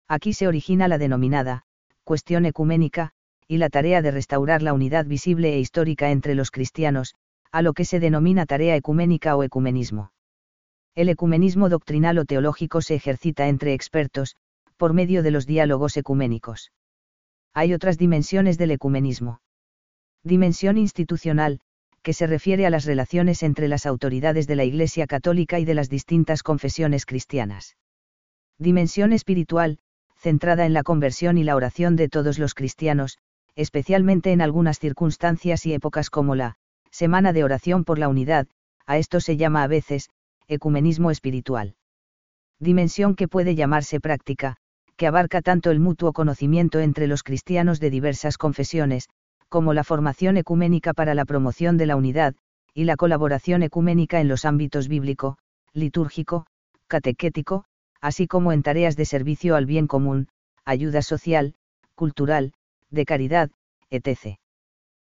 Aquí 0.07 0.33
se 0.33 0.47
origina 0.47 0.87
la 0.87 0.97
denominada, 0.97 1.63
cuestión 2.03 2.45
ecuménica, 2.45 3.11
y 3.47 3.57
la 3.57 3.69
tarea 3.69 4.01
de 4.01 4.11
restaurar 4.11 4.61
la 4.61 4.73
unidad 4.73 5.05
visible 5.05 5.53
e 5.53 5.59
histórica 5.59 6.11
entre 6.11 6.35
los 6.35 6.51
cristianos, 6.51 7.15
a 7.51 7.61
lo 7.61 7.73
que 7.73 7.85
se 7.85 7.99
denomina 7.99 8.45
tarea 8.45 8.75
ecuménica 8.75 9.35
o 9.35 9.43
ecumenismo. 9.43 10.11
El 10.95 11.09
ecumenismo 11.09 11.69
doctrinal 11.69 12.17
o 12.17 12.25
teológico 12.25 12.81
se 12.81 12.95
ejercita 12.95 13.47
entre 13.47 13.73
expertos, 13.73 14.35
por 14.75 14.93
medio 14.93 15.23
de 15.23 15.31
los 15.31 15.45
diálogos 15.45 15.95
ecuménicos. 15.95 16.71
Hay 17.53 17.73
otras 17.73 17.97
dimensiones 17.97 18.57
del 18.57 18.71
ecumenismo. 18.71 19.39
Dimensión 20.23 20.77
institucional, 20.77 21.61
que 22.07 22.13
se 22.13 22.25
refiere 22.25 22.65
a 22.65 22.69
las 22.69 22.85
relaciones 22.85 23.43
entre 23.43 23.67
las 23.67 23.85
autoridades 23.85 24.47
de 24.47 24.55
la 24.55 24.63
Iglesia 24.63 25.07
Católica 25.07 25.59
y 25.59 25.65
de 25.65 25.73
las 25.73 25.89
distintas 25.89 26.41
confesiones 26.41 27.05
cristianas. 27.05 27.75
Dimensión 28.57 29.11
espiritual, 29.11 29.79
centrada 30.15 30.65
en 30.65 30.71
la 30.71 30.83
conversión 30.83 31.37
y 31.37 31.43
la 31.43 31.57
oración 31.57 31.97
de 31.97 32.07
todos 32.07 32.39
los 32.39 32.53
cristianos, 32.53 33.17
especialmente 33.57 34.31
en 34.31 34.41
algunas 34.41 34.79
circunstancias 34.79 35.65
y 35.65 35.73
épocas 35.73 36.09
como 36.09 36.33
la 36.33 36.55
Semana 36.91 37.33
de 37.33 37.43
Oración 37.43 37.83
por 37.83 37.99
la 37.99 38.07
Unidad, 38.07 38.47
a 38.85 38.97
esto 38.97 39.19
se 39.19 39.35
llama 39.35 39.63
a 39.63 39.67
veces, 39.67 40.09
ecumenismo 40.47 41.11
espiritual. 41.11 41.75
Dimensión 42.57 43.15
que 43.15 43.27
puede 43.27 43.53
llamarse 43.53 43.99
práctica, 43.99 44.55
que 44.95 45.07
abarca 45.07 45.41
tanto 45.41 45.71
el 45.71 45.81
mutuo 45.81 46.13
conocimiento 46.13 46.79
entre 46.79 47.07
los 47.07 47.23
cristianos 47.23 47.81
de 47.81 47.89
diversas 47.89 48.37
confesiones, 48.37 49.09
como 49.49 49.73
la 49.73 49.83
formación 49.83 50.37
ecuménica 50.37 50.93
para 50.93 51.15
la 51.15 51.25
promoción 51.25 51.77
de 51.77 51.85
la 51.85 51.95
unidad, 51.95 52.35
y 52.73 52.83
la 52.83 52.95
colaboración 52.95 53.63
ecuménica 53.63 54.19
en 54.19 54.27
los 54.27 54.45
ámbitos 54.45 54.87
bíblico, 54.87 55.37
litúrgico, 55.73 56.45
catequético, 56.87 57.65
así 58.01 58.27
como 58.27 58.51
en 58.51 58.63
tareas 58.63 58.95
de 58.95 59.05
servicio 59.05 59.55
al 59.55 59.65
bien 59.65 59.87
común, 59.87 60.27
ayuda 60.65 61.01
social, 61.01 61.55
cultural, 61.95 62.53
de 62.89 63.05
caridad, 63.05 63.49
etc. 63.89 64.37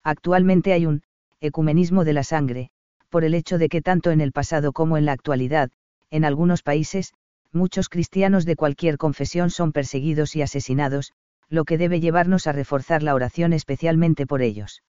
Actualmente 0.02 0.72
hay 0.72 0.86
un 0.86 1.02
ecumenismo 1.40 2.04
de 2.04 2.12
la 2.12 2.24
sangre, 2.24 2.70
por 3.08 3.24
el 3.24 3.34
hecho 3.34 3.58
de 3.58 3.68
que 3.68 3.82
tanto 3.82 4.10
en 4.10 4.20
el 4.20 4.32
pasado 4.32 4.72
como 4.72 4.96
en 4.96 5.04
la 5.04 5.12
actualidad, 5.12 5.70
en 6.10 6.24
algunos 6.24 6.62
países, 6.62 7.12
muchos 7.52 7.88
cristianos 7.88 8.44
de 8.44 8.56
cualquier 8.56 8.96
confesión 8.96 9.50
son 9.50 9.72
perseguidos 9.72 10.36
y 10.36 10.42
asesinados, 10.42 11.12
lo 11.50 11.64
que 11.64 11.76
debe 11.76 12.00
llevarnos 12.00 12.46
a 12.46 12.52
reforzar 12.52 13.02
la 13.02 13.14
oración 13.14 13.52
especialmente 13.52 14.26
por 14.26 14.40
ellos. 14.40 14.82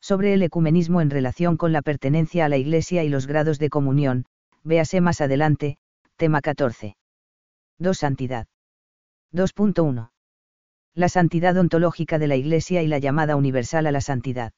Sobre 0.00 0.34
el 0.34 0.42
ecumenismo 0.42 1.00
en 1.00 1.10
relación 1.10 1.56
con 1.56 1.72
la 1.72 1.80
pertenencia 1.80 2.44
a 2.44 2.48
la 2.48 2.56
Iglesia 2.58 3.04
y 3.04 3.08
los 3.08 3.26
grados 3.26 3.58
de 3.58 3.70
comunión, 3.70 4.26
véase 4.64 5.00
más 5.00 5.20
adelante, 5.20 5.78
tema 6.16 6.40
14. 6.40 6.96
2. 7.78 7.96
Santidad. 7.96 8.46
2.1. 9.32 10.10
La 10.94 11.08
santidad 11.08 11.56
ontológica 11.56 12.18
de 12.18 12.26
la 12.26 12.36
Iglesia 12.36 12.82
y 12.82 12.88
la 12.88 12.98
llamada 12.98 13.36
universal 13.36 13.86
a 13.86 13.92
la 13.92 14.00
santidad. 14.00 14.52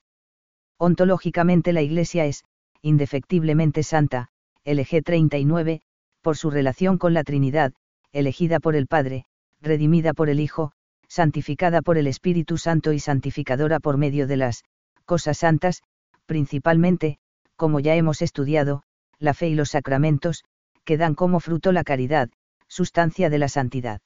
Ontológicamente 0.78 1.72
la 1.72 1.82
Iglesia 1.82 2.26
es, 2.26 2.44
indefectiblemente 2.80 3.82
santa, 3.82 4.28
LG 4.64 5.02
39, 5.02 5.82
por 6.22 6.36
su 6.36 6.50
relación 6.50 6.96
con 6.96 7.12
la 7.12 7.24
Trinidad, 7.24 7.72
elegida 8.12 8.60
por 8.60 8.76
el 8.76 8.86
Padre, 8.86 9.26
redimida 9.60 10.14
por 10.14 10.28
el 10.28 10.40
Hijo, 10.40 10.72
santificada 11.08 11.82
por 11.82 11.98
el 11.98 12.06
Espíritu 12.06 12.58
Santo 12.58 12.92
y 12.92 13.00
santificadora 13.00 13.80
por 13.80 13.96
medio 13.96 14.26
de 14.26 14.36
las 14.36 14.64
cosas 15.04 15.38
santas, 15.38 15.82
principalmente, 16.26 17.18
como 17.56 17.80
ya 17.80 17.94
hemos 17.94 18.22
estudiado, 18.22 18.82
la 19.18 19.34
fe 19.34 19.48
y 19.48 19.54
los 19.54 19.70
sacramentos, 19.70 20.44
que 20.84 20.96
dan 20.96 21.14
como 21.14 21.40
fruto 21.40 21.72
la 21.72 21.82
caridad, 21.82 22.28
sustancia 22.68 23.30
de 23.30 23.38
la 23.38 23.48
santidad. 23.48 24.00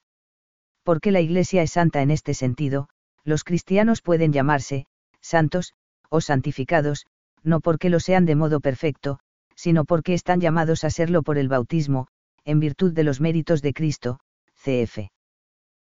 Porque 0.83 1.11
la 1.11 1.21
Iglesia 1.21 1.61
es 1.61 1.71
santa 1.71 2.01
en 2.01 2.11
este 2.11 2.33
sentido, 2.33 2.89
los 3.23 3.43
cristianos 3.43 4.01
pueden 4.01 4.33
llamarse, 4.33 4.85
santos, 5.21 5.73
o 6.09 6.21
santificados, 6.21 7.05
no 7.43 7.59
porque 7.59 7.89
lo 7.89 7.99
sean 7.99 8.25
de 8.25 8.35
modo 8.35 8.59
perfecto, 8.59 9.19
sino 9.55 9.85
porque 9.85 10.13
están 10.13 10.41
llamados 10.41 10.83
a 10.83 10.89
serlo 10.89 11.23
por 11.23 11.37
el 11.37 11.47
bautismo, 11.47 12.07
en 12.45 12.59
virtud 12.59 12.93
de 12.93 13.03
los 13.03 13.21
méritos 13.21 13.61
de 13.61 13.73
Cristo, 13.73 14.19
cf. 14.55 15.09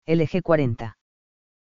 LG 0.06 0.42
40. 0.44 0.98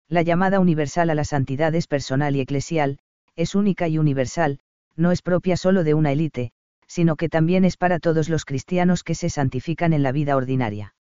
La 0.08 0.22
llamada 0.22 0.60
universal 0.60 1.10
a 1.10 1.16
la 1.16 1.24
santidad 1.24 1.74
es 1.74 1.88
personal 1.88 2.36
y 2.36 2.42
eclesial, 2.42 3.00
es 3.36 3.56
única 3.56 3.88
y 3.88 3.98
universal, 3.98 4.60
no 4.96 5.12
es 5.12 5.22
propia 5.22 5.58
solo 5.58 5.84
de 5.84 5.94
una 5.94 6.12
élite, 6.12 6.52
sino 6.88 7.16
que 7.16 7.30
también 7.30 7.66
es 7.66 7.78
para 7.78 8.00
todos 8.00 8.30
los 8.30 8.46
cristianos 8.46 9.04
que 9.04 9.16
se 9.16 9.30
santifican 9.30 9.94
en 9.94 10.04
la 10.04 10.12
vida 10.12 10.36
ordinaria. 10.36 10.94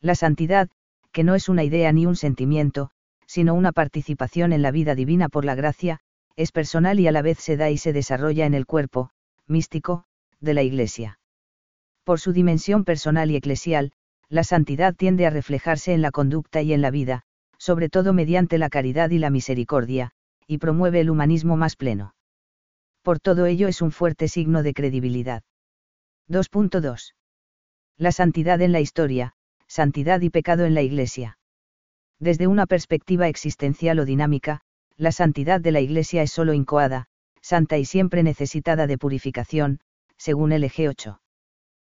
La 0.00 0.14
santidad, 0.14 0.68
que 1.12 1.24
no 1.24 1.34
es 1.34 1.48
una 1.48 1.64
idea 1.64 1.92
ni 1.92 2.06
un 2.06 2.16
sentimiento, 2.16 2.90
sino 3.26 3.54
una 3.54 3.72
participación 3.72 4.52
en 4.52 4.62
la 4.62 4.70
vida 4.70 4.94
divina 4.94 5.28
por 5.28 5.44
la 5.44 5.54
gracia, 5.54 6.00
es 6.36 6.52
personal 6.52 7.00
y 7.00 7.08
a 7.08 7.12
la 7.12 7.22
vez 7.22 7.38
se 7.38 7.56
da 7.56 7.70
y 7.70 7.78
se 7.78 7.92
desarrolla 7.92 8.46
en 8.46 8.54
el 8.54 8.66
cuerpo, 8.66 9.10
místico, 9.46 10.04
de 10.40 10.54
la 10.54 10.62
Iglesia. 10.62 11.18
Por 12.04 12.20
su 12.20 12.32
dimensión 12.32 12.84
personal 12.84 13.30
y 13.30 13.36
eclesial, 13.36 13.92
la 14.28 14.44
santidad 14.44 14.94
tiende 14.94 15.26
a 15.26 15.30
reflejarse 15.30 15.92
en 15.92 16.02
la 16.02 16.12
conducta 16.12 16.62
y 16.62 16.72
en 16.72 16.80
la 16.80 16.90
vida, 16.90 17.24
sobre 17.60 17.90
todo 17.90 18.14
mediante 18.14 18.56
la 18.56 18.70
caridad 18.70 19.10
y 19.10 19.18
la 19.18 19.28
misericordia, 19.28 20.12
y 20.46 20.58
promueve 20.58 21.00
el 21.00 21.10
humanismo 21.10 21.58
más 21.58 21.76
pleno. 21.76 22.14
Por 23.02 23.20
todo 23.20 23.44
ello 23.44 23.68
es 23.68 23.82
un 23.82 23.92
fuerte 23.92 24.28
signo 24.28 24.62
de 24.62 24.72
credibilidad. 24.72 25.42
2.2. 26.28 27.14
La 27.98 28.12
santidad 28.12 28.62
en 28.62 28.72
la 28.72 28.80
historia, 28.80 29.34
santidad 29.66 30.22
y 30.22 30.30
pecado 30.30 30.64
en 30.64 30.74
la 30.74 30.80
Iglesia. 30.80 31.38
Desde 32.18 32.46
una 32.46 32.66
perspectiva 32.66 33.28
existencial 33.28 33.98
o 33.98 34.06
dinámica, 34.06 34.62
la 34.96 35.12
santidad 35.12 35.60
de 35.60 35.72
la 35.72 35.80
Iglesia 35.80 36.22
es 36.22 36.32
solo 36.32 36.54
incoada, 36.54 37.08
santa 37.42 37.76
y 37.76 37.84
siempre 37.84 38.22
necesitada 38.22 38.86
de 38.86 38.96
purificación, 38.96 39.80
según 40.16 40.52
el 40.52 40.64
eje 40.64 40.88
8. 40.88 41.20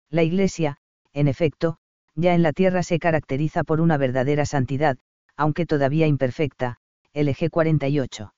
La 0.10 0.24
Iglesia, 0.24 0.78
en 1.12 1.28
efecto, 1.28 1.78
ya 2.16 2.36
en 2.36 2.42
la 2.42 2.54
tierra 2.54 2.84
se 2.84 3.00
caracteriza 3.00 3.66
por 3.66 3.82
una 3.82 3.98
verdadera 3.98 4.46
santidad, 4.46 4.98
aunque 5.38 5.66
todavía 5.66 6.08
imperfecta, 6.08 6.78
el 7.14 7.30
eje 7.30 7.50
48. 7.50 8.34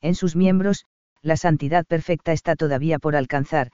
En 0.00 0.14
sus 0.14 0.34
miembros, 0.36 0.86
la 1.20 1.36
santidad 1.36 1.84
perfecta 1.84 2.32
está 2.32 2.56
todavía 2.56 2.98
por 2.98 3.14
alcanzar, 3.14 3.70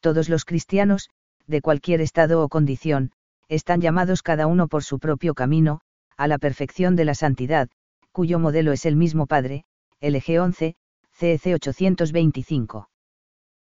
todos 0.00 0.28
los 0.28 0.44
cristianos, 0.44 1.10
de 1.46 1.60
cualquier 1.60 2.00
estado 2.00 2.42
o 2.42 2.48
condición, 2.48 3.12
están 3.48 3.80
llamados 3.80 4.22
cada 4.22 4.46
uno 4.46 4.68
por 4.68 4.84
su 4.84 4.98
propio 4.98 5.34
camino, 5.34 5.80
a 6.16 6.28
la 6.28 6.38
perfección 6.38 6.96
de 6.96 7.04
la 7.04 7.14
santidad, 7.14 7.68
cuyo 8.12 8.38
modelo 8.38 8.72
es 8.72 8.86
el 8.86 8.96
mismo 8.96 9.26
Padre, 9.26 9.64
eje 10.00 10.40
11, 10.40 10.76
CEC 11.12 11.54
825 11.54 12.88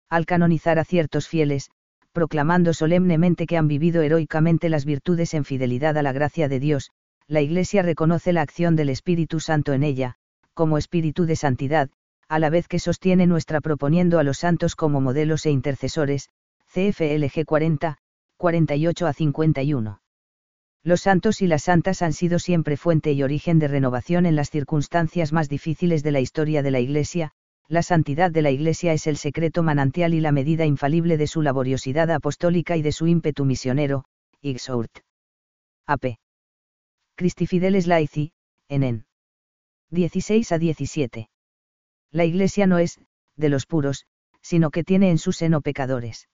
al 0.09 0.25
canonizar 0.25 0.79
a 0.79 0.85
ciertos 0.85 1.27
fieles, 1.27 1.69
proclamando 2.13 2.73
solemnemente 2.73 3.45
que 3.45 3.57
han 3.57 3.67
vivido 3.67 4.01
heroicamente 4.01 4.69
las 4.69 4.85
virtudes 4.85 5.33
en 5.33 5.43
fidelidad 5.43 5.97
a 5.97 6.01
la 6.01 6.13
gracia 6.13 6.47
de 6.47 6.59
Dios, 6.59 6.91
la 7.27 7.41
Iglesia 7.41 7.81
reconoce 7.81 8.31
la 8.31 8.41
acción 8.41 8.75
del 8.75 8.89
Espíritu 8.89 9.39
Santo 9.41 9.73
en 9.73 9.83
ella, 9.83 10.15
como 10.53 10.77
espíritu 10.77 11.25
de 11.25 11.35
santidad, 11.35 11.89
a 12.29 12.39
la 12.39 12.49
vez 12.49 12.67
que 12.67 12.79
sostiene 12.79 13.27
nuestra 13.27 13.59
proponiendo 13.59 14.19
a 14.19 14.23
los 14.23 14.39
santos 14.39 14.75
como 14.75 15.01
modelos 15.01 15.45
e 15.45 15.51
intercesores, 15.51 16.29
CFLG 16.73 17.45
40, 17.45 17.97
48 18.37 19.07
a 19.07 19.13
51. 19.13 20.01
Los 20.83 21.01
santos 21.01 21.41
y 21.41 21.47
las 21.47 21.63
santas 21.63 22.01
han 22.01 22.13
sido 22.13 22.39
siempre 22.39 22.77
fuente 22.77 23.11
y 23.11 23.23
origen 23.23 23.59
de 23.59 23.67
renovación 23.67 24.25
en 24.25 24.37
las 24.37 24.49
circunstancias 24.49 25.33
más 25.33 25.49
difíciles 25.49 26.03
de 26.03 26.11
la 26.11 26.21
historia 26.21 26.63
de 26.63 26.71
la 26.71 26.79
Iglesia, 26.79 27.31
la 27.67 27.83
santidad 27.83 28.31
de 28.31 28.41
la 28.41 28.51
Iglesia 28.51 28.93
es 28.93 29.05
el 29.05 29.17
secreto 29.17 29.63
manantial 29.63 30.13
y 30.13 30.21
la 30.21 30.31
medida 30.31 30.65
infalible 30.65 31.17
de 31.17 31.27
su 31.27 31.41
laboriosidad 31.41 32.09
apostólica 32.09 32.77
y 32.77 32.81
de 32.81 32.93
su 32.93 33.07
ímpetu 33.07 33.43
misionero, 33.43 34.05
Ixourt. 34.41 34.99
AP. 35.85 36.17
Christi 37.17 37.47
Fideles 37.47 37.87
Laici, 37.87 38.31
en 38.69 39.03
16 39.89 40.51
a 40.51 40.59
17. 40.59 41.29
La 42.11 42.25
Iglesia 42.25 42.67
no 42.67 42.77
es, 42.77 42.99
de 43.35 43.49
los 43.49 43.65
puros, 43.65 44.05
sino 44.41 44.69
que 44.69 44.83
tiene 44.83 45.09
en 45.09 45.17
su 45.17 45.31
seno 45.31 45.61
pecadores. 45.61 46.29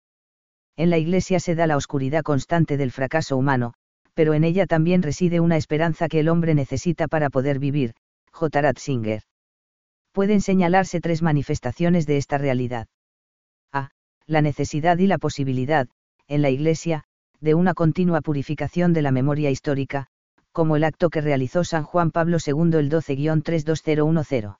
En 0.75 0.89
la 0.89 0.97
Iglesia 0.97 1.39
se 1.39 1.55
da 1.55 1.67
la 1.67 1.77
oscuridad 1.77 2.21
constante 2.21 2.75
del 2.75 2.91
fracaso 2.91 3.37
humano, 3.37 3.75
pero 4.13 4.33
en 4.33 4.43
ella 4.43 4.65
también 4.65 5.01
reside 5.01 5.39
una 5.39 5.55
esperanza 5.55 6.09
que 6.09 6.19
el 6.19 6.27
hombre 6.27 6.53
necesita 6.53 7.07
para 7.07 7.29
poder 7.29 7.59
vivir, 7.59 7.93
J. 8.31 8.61
Ratzinger 8.61 9.23
pueden 10.11 10.41
señalarse 10.41 11.01
tres 11.01 11.21
manifestaciones 11.21 12.05
de 12.05 12.17
esta 12.17 12.37
realidad. 12.37 12.87
A. 13.71 13.89
La 14.27 14.41
necesidad 14.41 14.97
y 14.99 15.07
la 15.07 15.17
posibilidad, 15.17 15.87
en 16.27 16.41
la 16.41 16.51
Iglesia, 16.51 17.05
de 17.41 17.55
una 17.55 17.73
continua 17.73 18.21
purificación 18.21 18.93
de 18.93 19.01
la 19.01 19.11
memoria 19.11 19.49
histórica, 19.49 20.07
como 20.53 20.75
el 20.75 20.85
acto 20.85 21.09
que 21.09 21.19
realizó 21.19 21.63
San 21.63 21.83
Juan 21.83 22.11
Pablo 22.11 22.37
II 22.45 22.77
el 22.77 22.89
12-32010. 22.89 24.57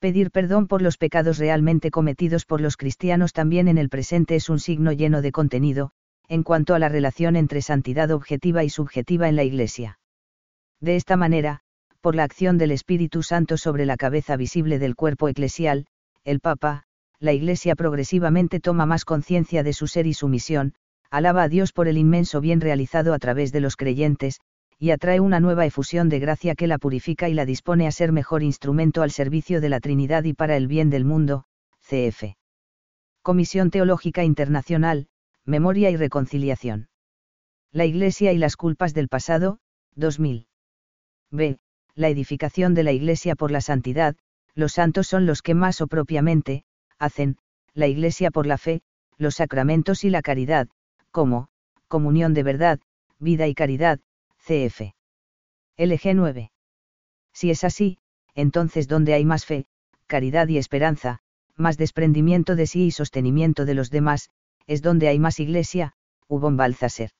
Pedir 0.00 0.30
perdón 0.30 0.66
por 0.66 0.82
los 0.82 0.98
pecados 0.98 1.38
realmente 1.38 1.90
cometidos 1.90 2.44
por 2.44 2.60
los 2.60 2.76
cristianos 2.76 3.32
también 3.32 3.68
en 3.68 3.78
el 3.78 3.88
presente 3.88 4.36
es 4.36 4.50
un 4.50 4.58
signo 4.58 4.92
lleno 4.92 5.22
de 5.22 5.32
contenido, 5.32 5.92
en 6.28 6.42
cuanto 6.42 6.74
a 6.74 6.78
la 6.78 6.88
relación 6.88 7.36
entre 7.36 7.62
santidad 7.62 8.10
objetiva 8.10 8.64
y 8.64 8.68
subjetiva 8.68 9.28
en 9.28 9.36
la 9.36 9.44
Iglesia. 9.44 9.98
De 10.80 10.96
esta 10.96 11.16
manera, 11.16 11.60
por 12.00 12.14
la 12.14 12.24
acción 12.24 12.58
del 12.58 12.72
Espíritu 12.72 13.22
Santo 13.22 13.56
sobre 13.56 13.86
la 13.86 13.96
cabeza 13.96 14.36
visible 14.36 14.78
del 14.78 14.96
cuerpo 14.96 15.28
eclesial, 15.28 15.86
el 16.24 16.40
Papa, 16.40 16.82
la 17.18 17.32
Iglesia 17.32 17.74
progresivamente 17.74 18.60
toma 18.60 18.84
más 18.84 19.04
conciencia 19.04 19.62
de 19.62 19.72
su 19.72 19.86
ser 19.86 20.06
y 20.06 20.14
su 20.14 20.28
misión, 20.28 20.74
alaba 21.10 21.44
a 21.44 21.48
Dios 21.48 21.72
por 21.72 21.88
el 21.88 21.96
inmenso 21.96 22.40
bien 22.40 22.60
realizado 22.60 23.14
a 23.14 23.18
través 23.18 23.52
de 23.52 23.60
los 23.60 23.76
creyentes, 23.76 24.40
y 24.78 24.90
atrae 24.90 25.20
una 25.20 25.40
nueva 25.40 25.66
efusión 25.66 26.08
de 26.08 26.18
gracia 26.18 26.54
que 26.54 26.66
la 26.66 26.78
purifica 26.78 27.28
y 27.28 27.34
la 27.34 27.46
dispone 27.46 27.86
a 27.86 27.92
ser 27.92 28.12
mejor 28.12 28.42
instrumento 28.42 29.02
al 29.02 29.10
servicio 29.10 29.60
de 29.60 29.68
la 29.68 29.80
Trinidad 29.80 30.24
y 30.24 30.34
para 30.34 30.56
el 30.56 30.66
bien 30.66 30.90
del 30.90 31.04
mundo, 31.04 31.44
CF. 31.80 32.34
Comisión 33.22 33.70
Teológica 33.70 34.24
Internacional, 34.24 35.08
Memoria 35.44 35.90
y 35.90 35.96
Reconciliación. 35.96 36.88
La 37.72 37.84
Iglesia 37.84 38.32
y 38.32 38.38
las 38.38 38.56
culpas 38.56 38.94
del 38.94 39.08
pasado, 39.08 39.58
2000. 39.94 40.46
B 41.30 41.58
la 41.96 42.08
edificación 42.10 42.74
de 42.74 42.84
la 42.84 42.92
Iglesia 42.92 43.34
por 43.34 43.50
la 43.50 43.62
santidad, 43.62 44.16
los 44.54 44.72
santos 44.72 45.06
son 45.06 45.26
los 45.26 45.42
que 45.42 45.54
más 45.54 45.80
o 45.80 45.86
propiamente, 45.86 46.62
hacen, 46.98 47.38
la 47.72 47.88
Iglesia 47.88 48.30
por 48.30 48.46
la 48.46 48.58
fe, 48.58 48.82
los 49.16 49.36
sacramentos 49.36 50.04
y 50.04 50.10
la 50.10 50.22
caridad, 50.22 50.68
como, 51.10 51.48
comunión 51.88 52.34
de 52.34 52.42
verdad, 52.42 52.80
vida 53.18 53.48
y 53.48 53.54
caridad, 53.54 53.98
cf. 54.46 54.94
LG 55.76 56.14
9. 56.14 56.52
Si 57.32 57.50
es 57.50 57.64
así, 57.64 57.98
entonces 58.36 58.86
donde 58.86 59.12
hay 59.12 59.24
más 59.24 59.44
fe, 59.44 59.66
caridad 60.06 60.46
y 60.46 60.56
esperanza, 60.56 61.18
más 61.56 61.76
desprendimiento 61.76 62.54
de 62.54 62.68
sí 62.68 62.84
y 62.86 62.90
sostenimiento 62.92 63.64
de 63.64 63.74
los 63.74 63.90
demás, 63.90 64.30
es 64.68 64.82
donde 64.82 65.08
hay 65.08 65.18
más 65.18 65.40
iglesia, 65.40 65.94
hubo 66.28 66.48
Balzaser. 66.52 67.10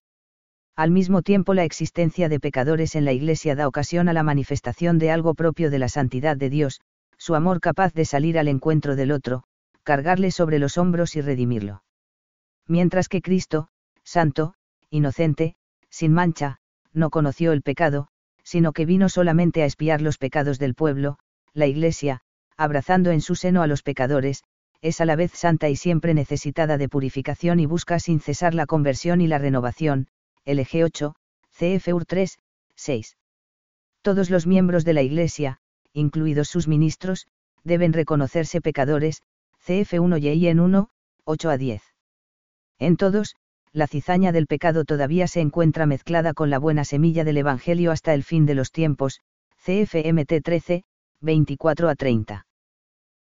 Al 0.77 0.91
mismo 0.91 1.21
tiempo 1.21 1.53
la 1.53 1.65
existencia 1.65 2.29
de 2.29 2.39
pecadores 2.39 2.95
en 2.95 3.03
la 3.03 3.11
Iglesia 3.11 3.55
da 3.55 3.67
ocasión 3.67 4.07
a 4.07 4.13
la 4.13 4.23
manifestación 4.23 4.97
de 4.97 5.11
algo 5.11 5.33
propio 5.33 5.69
de 5.69 5.79
la 5.79 5.89
santidad 5.89 6.37
de 6.37 6.49
Dios, 6.49 6.79
su 7.17 7.35
amor 7.35 7.59
capaz 7.59 7.93
de 7.93 8.05
salir 8.05 8.39
al 8.39 8.47
encuentro 8.47 8.95
del 8.95 9.11
otro, 9.11 9.43
cargarle 9.83 10.31
sobre 10.31 10.59
los 10.59 10.77
hombros 10.77 11.17
y 11.17 11.21
redimirlo. 11.21 11.83
Mientras 12.67 13.09
que 13.09 13.21
Cristo, 13.21 13.67
santo, 14.03 14.53
inocente, 14.91 15.55
sin 15.89 16.13
mancha, 16.13 16.59
no 16.93 17.09
conoció 17.09 17.51
el 17.51 17.61
pecado, 17.61 18.07
sino 18.43 18.71
que 18.71 18.85
vino 18.85 19.09
solamente 19.09 19.61
a 19.61 19.65
espiar 19.65 20.01
los 20.01 20.17
pecados 20.17 20.59
del 20.59 20.73
pueblo, 20.73 21.19
la 21.53 21.67
Iglesia, 21.67 22.21
abrazando 22.55 23.11
en 23.11 23.21
su 23.21 23.35
seno 23.35 23.61
a 23.61 23.67
los 23.67 23.83
pecadores, 23.83 24.43
es 24.81 25.01
a 25.01 25.05
la 25.05 25.15
vez 25.15 25.31
santa 25.31 25.69
y 25.69 25.75
siempre 25.75 26.13
necesitada 26.13 26.77
de 26.77 26.89
purificación 26.89 27.59
y 27.59 27.65
busca 27.65 27.99
sin 27.99 28.19
cesar 28.19 28.53
la 28.53 28.65
conversión 28.65 29.21
y 29.21 29.27
la 29.27 29.37
renovación, 29.37 30.07
LG 30.45 30.83
8, 30.83 31.15
CFUR 31.57 32.05
3, 32.05 32.39
6. 32.75 33.17
Todos 34.01 34.29
los 34.29 34.47
miembros 34.47 34.85
de 34.85 34.93
la 34.93 35.01
Iglesia, 35.01 35.59
incluidos 35.93 36.47
sus 36.47 36.67
ministros, 36.67 37.27
deben 37.63 37.91
reconocerse 37.91 38.61
pecadores, 38.61 39.23
CF1 39.65 40.21
y 40.37 40.47
en 40.47 40.59
1, 40.59 40.89
8 41.25 41.49
a 41.49 41.57
10. 41.57 41.83
En 42.79 42.95
todos, 42.95 43.35
la 43.77 43.85
cizaña 43.85 44.31
del 44.31 44.47
pecado 44.47 44.85
todavía 44.85 45.27
se 45.27 45.39
encuentra 45.39 45.85
mezclada 45.85 46.33
con 46.33 46.49
la 46.49 46.57
buena 46.57 46.83
semilla 46.83 47.23
del 47.23 47.37
Evangelio 47.37 47.91
hasta 47.91 48.15
el 48.15 48.23
fin 48.23 48.47
de 48.47 48.55
los 48.55 48.71
tiempos, 48.71 49.21
CFMT 49.63 50.41
13, 50.43 50.83
24 51.21 51.87
a 51.87 51.93
30. 51.93 52.47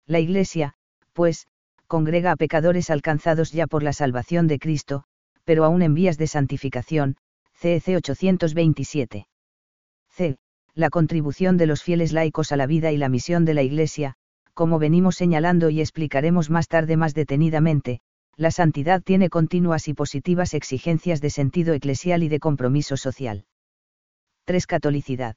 La 0.06 0.18
Iglesia, 0.18 0.72
pues, 1.12 1.46
congrega 1.86 2.32
a 2.32 2.36
pecadores 2.36 2.88
alcanzados 2.88 3.52
ya 3.52 3.66
por 3.66 3.82
la 3.82 3.92
salvación 3.92 4.46
de 4.46 4.58
Cristo, 4.58 5.04
pero 5.44 5.62
aún 5.66 5.82
en 5.82 5.92
vías 5.92 6.16
de 6.16 6.26
santificación, 6.26 7.16
CEC 7.52 7.96
827. 7.96 9.26
C. 10.08 10.38
La 10.74 10.88
contribución 10.88 11.58
de 11.58 11.66
los 11.66 11.82
fieles 11.82 12.14
laicos 12.14 12.50
a 12.50 12.56
la 12.56 12.66
vida 12.66 12.92
y 12.92 12.96
la 12.96 13.10
misión 13.10 13.44
de 13.44 13.52
la 13.52 13.62
Iglesia, 13.62 14.14
como 14.54 14.78
venimos 14.78 15.16
señalando 15.16 15.68
y 15.68 15.82
explicaremos 15.82 16.48
más 16.48 16.66
tarde 16.66 16.96
más 16.96 17.12
detenidamente, 17.12 18.00
la 18.36 18.50
santidad 18.50 19.02
tiene 19.02 19.30
continuas 19.30 19.88
y 19.88 19.94
positivas 19.94 20.52
exigencias 20.52 21.22
de 21.22 21.30
sentido 21.30 21.72
eclesial 21.72 22.22
y 22.22 22.28
de 22.28 22.38
compromiso 22.38 22.98
social. 22.98 23.46
3. 24.44 24.66
Catolicidad. 24.66 25.36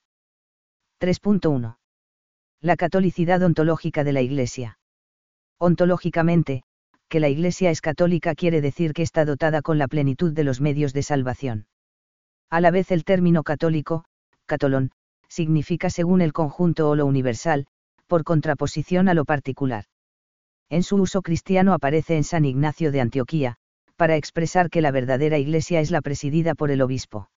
3.1. 1.00 1.78
La 2.62 2.76
catolicidad 2.76 3.42
ontológica 3.42 4.04
de 4.04 4.12
la 4.12 4.22
Iglesia. 4.22 4.80
Ontológicamente, 5.58 6.64
que 7.08 7.22
la 7.22 7.30
Iglesia 7.30 7.72
es 7.72 7.80
católica 7.80 8.36
quiere 8.36 8.60
decir 8.60 8.92
que 8.94 9.02
está 9.02 9.24
dotada 9.24 9.62
con 9.62 9.78
la 9.78 9.88
plenitud 9.88 10.34
de 10.34 10.44
los 10.44 10.60
medios 10.60 10.92
de 10.92 11.04
salvación. 11.04 11.68
A 12.50 12.60
la 12.60 12.70
vez 12.70 12.92
el 12.92 13.06
término 13.06 13.44
católico, 13.44 14.04
catolón, 14.46 14.92
significa 15.30 15.90
según 15.90 16.20
el 16.22 16.34
conjunto 16.34 16.90
o 16.90 16.96
lo 16.96 17.06
universal, 17.06 17.68
por 18.08 18.26
contraposición 18.26 19.08
a 19.08 19.14
lo 19.14 19.24
particular 19.24 19.86
en 20.70 20.84
su 20.84 20.96
uso 20.98 21.22
cristiano 21.22 21.74
aparece 21.74 22.16
en 22.16 22.24
San 22.24 22.46
Ignacio 22.46 22.92
de 22.92 23.02
Antioquía, 23.02 23.56
para 23.96 24.16
expresar 24.16 24.70
que 24.70 24.82
la 24.82 24.92
verdadera 24.92 25.38
Iglesia 25.38 25.82
es 25.82 25.92
la 25.92 26.02
presidida 26.02 26.56
por 26.56 26.72
el 26.72 26.82
obispo. 26.82 27.30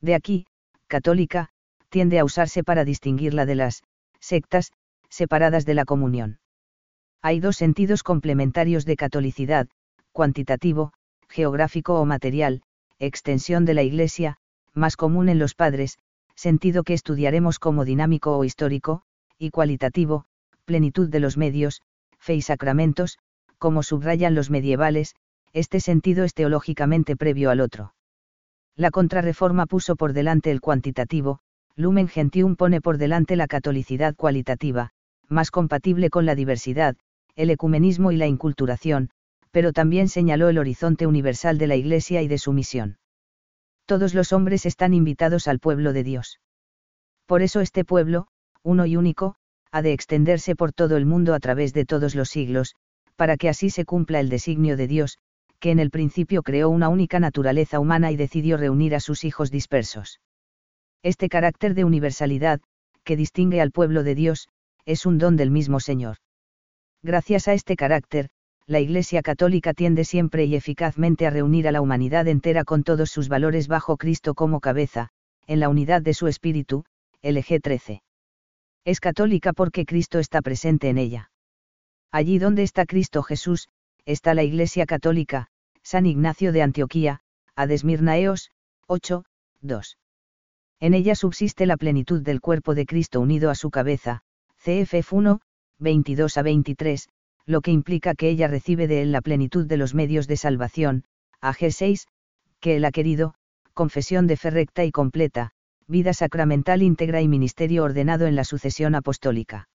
De 0.00 0.14
aquí, 0.14 0.46
católica, 0.86 1.50
tiende 1.88 2.18
a 2.18 2.24
usarse 2.24 2.62
para 2.62 2.84
distinguirla 2.84 3.46
de 3.46 3.54
las 3.54 3.82
sectas, 4.20 4.72
separadas 5.08 5.64
de 5.64 5.74
la 5.74 5.84
comunión. 5.84 6.40
Hay 7.22 7.40
dos 7.40 7.56
sentidos 7.56 8.02
complementarios 8.02 8.84
de 8.84 8.96
catolicidad, 8.96 9.68
cuantitativo, 10.12 10.92
geográfico 11.28 12.00
o 12.00 12.04
material, 12.04 12.62
extensión 12.98 13.64
de 13.64 13.74
la 13.74 13.82
Iglesia, 13.82 14.36
más 14.74 14.96
común 14.96 15.28
en 15.28 15.38
los 15.38 15.54
padres, 15.54 15.98
sentido 16.34 16.84
que 16.84 16.94
estudiaremos 16.94 17.58
como 17.58 17.84
dinámico 17.84 18.36
o 18.36 18.44
histórico, 18.44 19.02
y 19.38 19.50
cualitativo, 19.50 20.24
plenitud 20.64 21.08
de 21.08 21.20
los 21.20 21.36
medios, 21.36 21.80
fe 22.18 22.34
y 22.34 22.42
sacramentos, 22.42 23.18
como 23.58 23.82
subrayan 23.82 24.34
los 24.34 24.50
medievales, 24.50 25.14
este 25.52 25.80
sentido 25.80 26.24
es 26.24 26.34
teológicamente 26.34 27.16
previo 27.16 27.50
al 27.50 27.60
otro. 27.60 27.94
La 28.76 28.90
contrarreforma 28.90 29.66
puso 29.66 29.96
por 29.96 30.12
delante 30.12 30.50
el 30.50 30.60
cuantitativo, 30.60 31.40
Lumen 31.74 32.08
Gentium 32.08 32.56
pone 32.56 32.80
por 32.80 32.98
delante 32.98 33.36
la 33.36 33.46
catolicidad 33.46 34.14
cualitativa, 34.14 34.90
más 35.28 35.50
compatible 35.50 36.10
con 36.10 36.26
la 36.26 36.34
diversidad, 36.34 36.96
el 37.34 37.50
ecumenismo 37.50 38.12
y 38.12 38.16
la 38.16 38.26
inculturación, 38.26 39.10
pero 39.50 39.72
también 39.72 40.08
señaló 40.08 40.48
el 40.48 40.58
horizonte 40.58 41.06
universal 41.06 41.58
de 41.58 41.66
la 41.66 41.76
Iglesia 41.76 42.22
y 42.22 42.28
de 42.28 42.38
su 42.38 42.52
misión. 42.52 42.98
Todos 43.86 44.14
los 44.14 44.32
hombres 44.32 44.66
están 44.66 44.92
invitados 44.92 45.48
al 45.48 45.60
pueblo 45.60 45.92
de 45.92 46.04
Dios. 46.04 46.40
Por 47.26 47.42
eso 47.42 47.60
este 47.60 47.84
pueblo, 47.84 48.28
uno 48.62 48.86
y 48.86 48.96
único, 48.96 49.36
ha 49.70 49.82
de 49.82 49.92
extenderse 49.92 50.56
por 50.56 50.72
todo 50.72 50.96
el 50.96 51.06
mundo 51.06 51.34
a 51.34 51.40
través 51.40 51.72
de 51.72 51.84
todos 51.84 52.14
los 52.14 52.30
siglos, 52.30 52.74
para 53.16 53.36
que 53.36 53.48
así 53.48 53.70
se 53.70 53.84
cumpla 53.84 54.20
el 54.20 54.28
designio 54.28 54.76
de 54.76 54.86
Dios, 54.86 55.18
que 55.60 55.70
en 55.70 55.78
el 55.78 55.90
principio 55.90 56.42
creó 56.42 56.68
una 56.70 56.88
única 56.88 57.20
naturaleza 57.20 57.80
humana 57.80 58.12
y 58.12 58.16
decidió 58.16 58.56
reunir 58.56 58.94
a 58.94 59.00
sus 59.00 59.24
hijos 59.24 59.50
dispersos. 59.50 60.20
Este 61.02 61.28
carácter 61.28 61.74
de 61.74 61.84
universalidad, 61.84 62.60
que 63.04 63.16
distingue 63.16 63.60
al 63.60 63.72
pueblo 63.72 64.02
de 64.02 64.14
Dios, 64.14 64.48
es 64.86 65.04
un 65.04 65.18
don 65.18 65.36
del 65.36 65.50
mismo 65.50 65.80
Señor. 65.80 66.16
Gracias 67.02 67.48
a 67.48 67.54
este 67.54 67.76
carácter, 67.76 68.28
la 68.66 68.80
Iglesia 68.80 69.22
Católica 69.22 69.74
tiende 69.74 70.04
siempre 70.04 70.44
y 70.44 70.54
eficazmente 70.54 71.26
a 71.26 71.30
reunir 71.30 71.68
a 71.68 71.72
la 71.72 71.80
humanidad 71.80 72.28
entera 72.28 72.64
con 72.64 72.84
todos 72.84 73.10
sus 73.10 73.28
valores 73.28 73.66
bajo 73.66 73.96
Cristo 73.96 74.34
como 74.34 74.60
cabeza, 74.60 75.08
en 75.46 75.60
la 75.60 75.68
unidad 75.68 76.02
de 76.02 76.14
su 76.14 76.26
espíritu, 76.26 76.84
LG 77.22 77.60
13 77.62 78.02
es 78.88 79.00
católica 79.00 79.52
porque 79.52 79.84
Cristo 79.84 80.18
está 80.18 80.40
presente 80.40 80.88
en 80.88 80.96
ella. 80.96 81.30
Allí 82.10 82.38
donde 82.38 82.62
está 82.62 82.86
Cristo 82.86 83.22
Jesús, 83.22 83.68
está 84.06 84.32
la 84.32 84.44
Iglesia 84.44 84.86
Católica, 84.86 85.48
San 85.82 86.06
Ignacio 86.06 86.52
de 86.52 86.62
Antioquía, 86.62 87.20
Adesmirnaeos, 87.54 88.50
8, 88.86 89.26
2. 89.60 89.98
En 90.80 90.94
ella 90.94 91.14
subsiste 91.14 91.66
la 91.66 91.76
plenitud 91.76 92.22
del 92.22 92.40
cuerpo 92.40 92.74
de 92.74 92.86
Cristo 92.86 93.20
unido 93.20 93.50
a 93.50 93.54
su 93.54 93.70
cabeza, 93.70 94.22
CFF 94.64 95.12
1, 95.12 95.42
22 95.78 96.38
a 96.38 96.42
23, 96.42 97.08
lo 97.44 97.60
que 97.60 97.72
implica 97.72 98.14
que 98.14 98.30
ella 98.30 98.48
recibe 98.48 98.88
de 98.88 99.02
él 99.02 99.12
la 99.12 99.20
plenitud 99.20 99.66
de 99.66 99.76
los 99.76 99.94
medios 99.94 100.26
de 100.28 100.38
salvación, 100.38 101.04
AG 101.42 101.72
6, 101.72 102.06
que 102.58 102.76
él 102.76 102.86
ha 102.86 102.90
querido, 102.90 103.34
confesión 103.74 104.26
de 104.26 104.38
fe 104.38 104.48
recta 104.48 104.86
y 104.86 104.92
completa, 104.92 105.52
vida 105.88 106.12
sacramental 106.12 106.82
íntegra 106.82 107.22
y 107.22 107.28
ministerio 107.28 107.82
ordenado 107.82 108.26
en 108.26 108.36
la 108.36 108.44
sucesión 108.44 108.94
apostólica. 108.94 109.68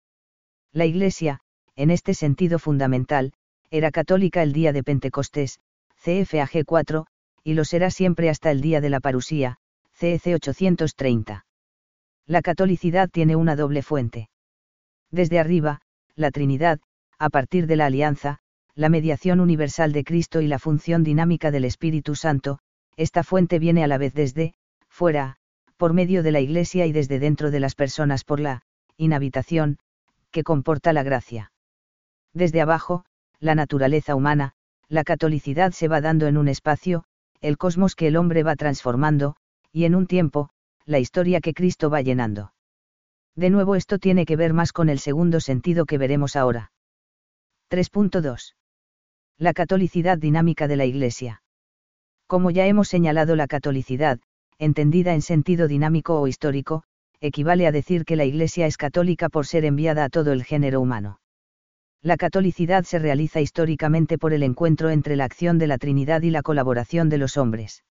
La 0.73 0.85
Iglesia, 0.85 1.39
en 1.75 1.89
este 1.89 2.13
sentido 2.13 2.59
fundamental, 2.59 3.33
era 3.69 3.91
católica 3.91 4.43
el 4.43 4.51
día 4.51 4.73
de 4.73 4.83
Pentecostés, 4.83 5.59
CFAG 6.03 6.65
4, 6.65 7.07
y 7.43 7.53
lo 7.53 7.63
será 7.63 7.89
siempre 7.89 8.29
hasta 8.29 8.51
el 8.51 8.59
día 8.61 8.81
de 8.81 8.89
la 8.89 8.99
parusía, 8.99 9.57
CEC 9.93 10.35
830. 10.35 11.45
La 12.25 12.41
catolicidad 12.41 13.09
tiene 13.09 13.35
una 13.35 13.55
doble 13.55 13.81
fuente. 13.81 14.29
Desde 15.11 15.39
arriba, 15.39 15.81
la 16.15 16.31
Trinidad, 16.31 16.79
a 17.17 17.29
partir 17.29 17.67
de 17.67 17.75
la 17.75 17.85
alianza, 17.85 18.39
la 18.75 18.89
mediación 18.89 19.39
universal 19.39 19.91
de 19.91 20.03
Cristo 20.03 20.41
y 20.41 20.47
la 20.47 20.59
función 20.59 21.03
dinámica 21.03 21.51
del 21.51 21.65
Espíritu 21.65 22.15
Santo, 22.15 22.59
esta 22.97 23.23
fuente 23.23 23.59
viene 23.59 23.83
a 23.83 23.87
la 23.87 23.97
vez 23.97 24.13
desde, 24.13 24.53
fuera, 24.87 25.37
por 25.81 25.93
medio 25.93 26.21
de 26.21 26.31
la 26.31 26.41
Iglesia 26.41 26.85
y 26.85 26.91
desde 26.91 27.17
dentro 27.17 27.49
de 27.49 27.59
las 27.59 27.73
personas 27.73 28.23
por 28.23 28.39
la 28.39 28.61
inhabitación, 28.97 29.79
que 30.29 30.43
comporta 30.43 30.93
la 30.93 31.01
gracia. 31.01 31.53
Desde 32.35 32.61
abajo, 32.61 33.03
la 33.39 33.55
naturaleza 33.55 34.13
humana, 34.13 34.51
la 34.89 35.03
catolicidad 35.03 35.71
se 35.71 35.87
va 35.87 35.99
dando 35.99 36.27
en 36.27 36.37
un 36.37 36.49
espacio, 36.49 37.03
el 37.39 37.57
cosmos 37.57 37.95
que 37.95 38.05
el 38.05 38.15
hombre 38.15 38.43
va 38.43 38.55
transformando, 38.55 39.37
y 39.71 39.85
en 39.85 39.95
un 39.95 40.05
tiempo, 40.05 40.51
la 40.85 40.99
historia 40.99 41.41
que 41.41 41.55
Cristo 41.55 41.89
va 41.89 42.03
llenando. 42.03 42.53
De 43.35 43.49
nuevo 43.49 43.73
esto 43.75 43.97
tiene 43.97 44.27
que 44.27 44.35
ver 44.35 44.53
más 44.53 44.73
con 44.73 44.87
el 44.87 44.99
segundo 44.99 45.39
sentido 45.39 45.87
que 45.87 45.97
veremos 45.97 46.35
ahora. 46.35 46.71
3.2. 47.71 48.53
La 49.39 49.53
catolicidad 49.53 50.19
dinámica 50.19 50.67
de 50.67 50.75
la 50.75 50.85
Iglesia. 50.85 51.41
Como 52.27 52.51
ya 52.51 52.67
hemos 52.67 52.87
señalado 52.87 53.35
la 53.35 53.47
catolicidad, 53.47 54.19
entendida 54.61 55.15
en 55.15 55.23
sentido 55.23 55.67
dinámico 55.67 56.21
o 56.21 56.27
histórico, 56.27 56.83
equivale 57.19 57.65
a 57.65 57.71
decir 57.71 58.05
que 58.05 58.15
la 58.15 58.25
Iglesia 58.25 58.67
es 58.67 58.77
católica 58.77 59.27
por 59.27 59.47
ser 59.47 59.65
enviada 59.65 60.03
a 60.03 60.09
todo 60.09 60.31
el 60.33 60.43
género 60.43 60.79
humano. 60.79 61.19
La 62.03 62.15
catolicidad 62.15 62.83
se 62.83 62.99
realiza 62.99 63.41
históricamente 63.41 64.19
por 64.19 64.33
el 64.33 64.43
encuentro 64.43 64.91
entre 64.91 65.15
la 65.15 65.25
acción 65.25 65.57
de 65.57 65.65
la 65.65 65.79
Trinidad 65.79 66.21
y 66.21 66.29
la 66.29 66.43
colaboración 66.43 67.09
de 67.09 67.17
los 67.17 67.37
hombres. 67.37 67.83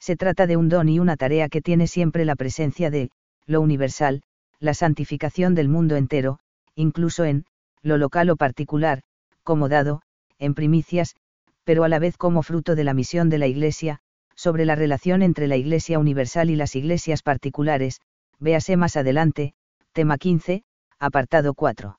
Se 0.00 0.16
trata 0.16 0.48
de 0.48 0.56
un 0.56 0.68
don 0.68 0.88
y 0.88 0.98
una 0.98 1.16
tarea 1.16 1.48
que 1.48 1.62
tiene 1.62 1.86
siempre 1.86 2.24
la 2.24 2.34
presencia 2.34 2.90
de, 2.90 3.10
lo 3.46 3.60
universal, 3.60 4.22
la 4.58 4.74
santificación 4.74 5.54
del 5.54 5.68
mundo 5.68 5.94
entero, 5.94 6.40
incluso 6.74 7.24
en, 7.24 7.44
lo 7.82 7.98
local 7.98 8.30
o 8.30 8.36
particular, 8.36 9.02
como 9.44 9.68
dado, 9.68 10.02
en 10.40 10.54
primicias, 10.54 11.14
pero 11.62 11.84
a 11.84 11.88
la 11.88 12.00
vez 12.00 12.16
como 12.16 12.42
fruto 12.42 12.74
de 12.74 12.82
la 12.82 12.94
misión 12.94 13.30
de 13.30 13.38
la 13.38 13.46
Iglesia, 13.46 14.00
sobre 14.34 14.64
la 14.64 14.74
relación 14.74 15.22
entre 15.22 15.46
la 15.46 15.56
Iglesia 15.56 15.98
Universal 15.98 16.50
y 16.50 16.56
las 16.56 16.74
iglesias 16.76 17.22
particulares, 17.22 18.00
véase 18.38 18.76
más 18.76 18.96
adelante, 18.96 19.54
tema 19.92 20.18
15, 20.18 20.64
apartado 20.98 21.54
4. 21.54 21.98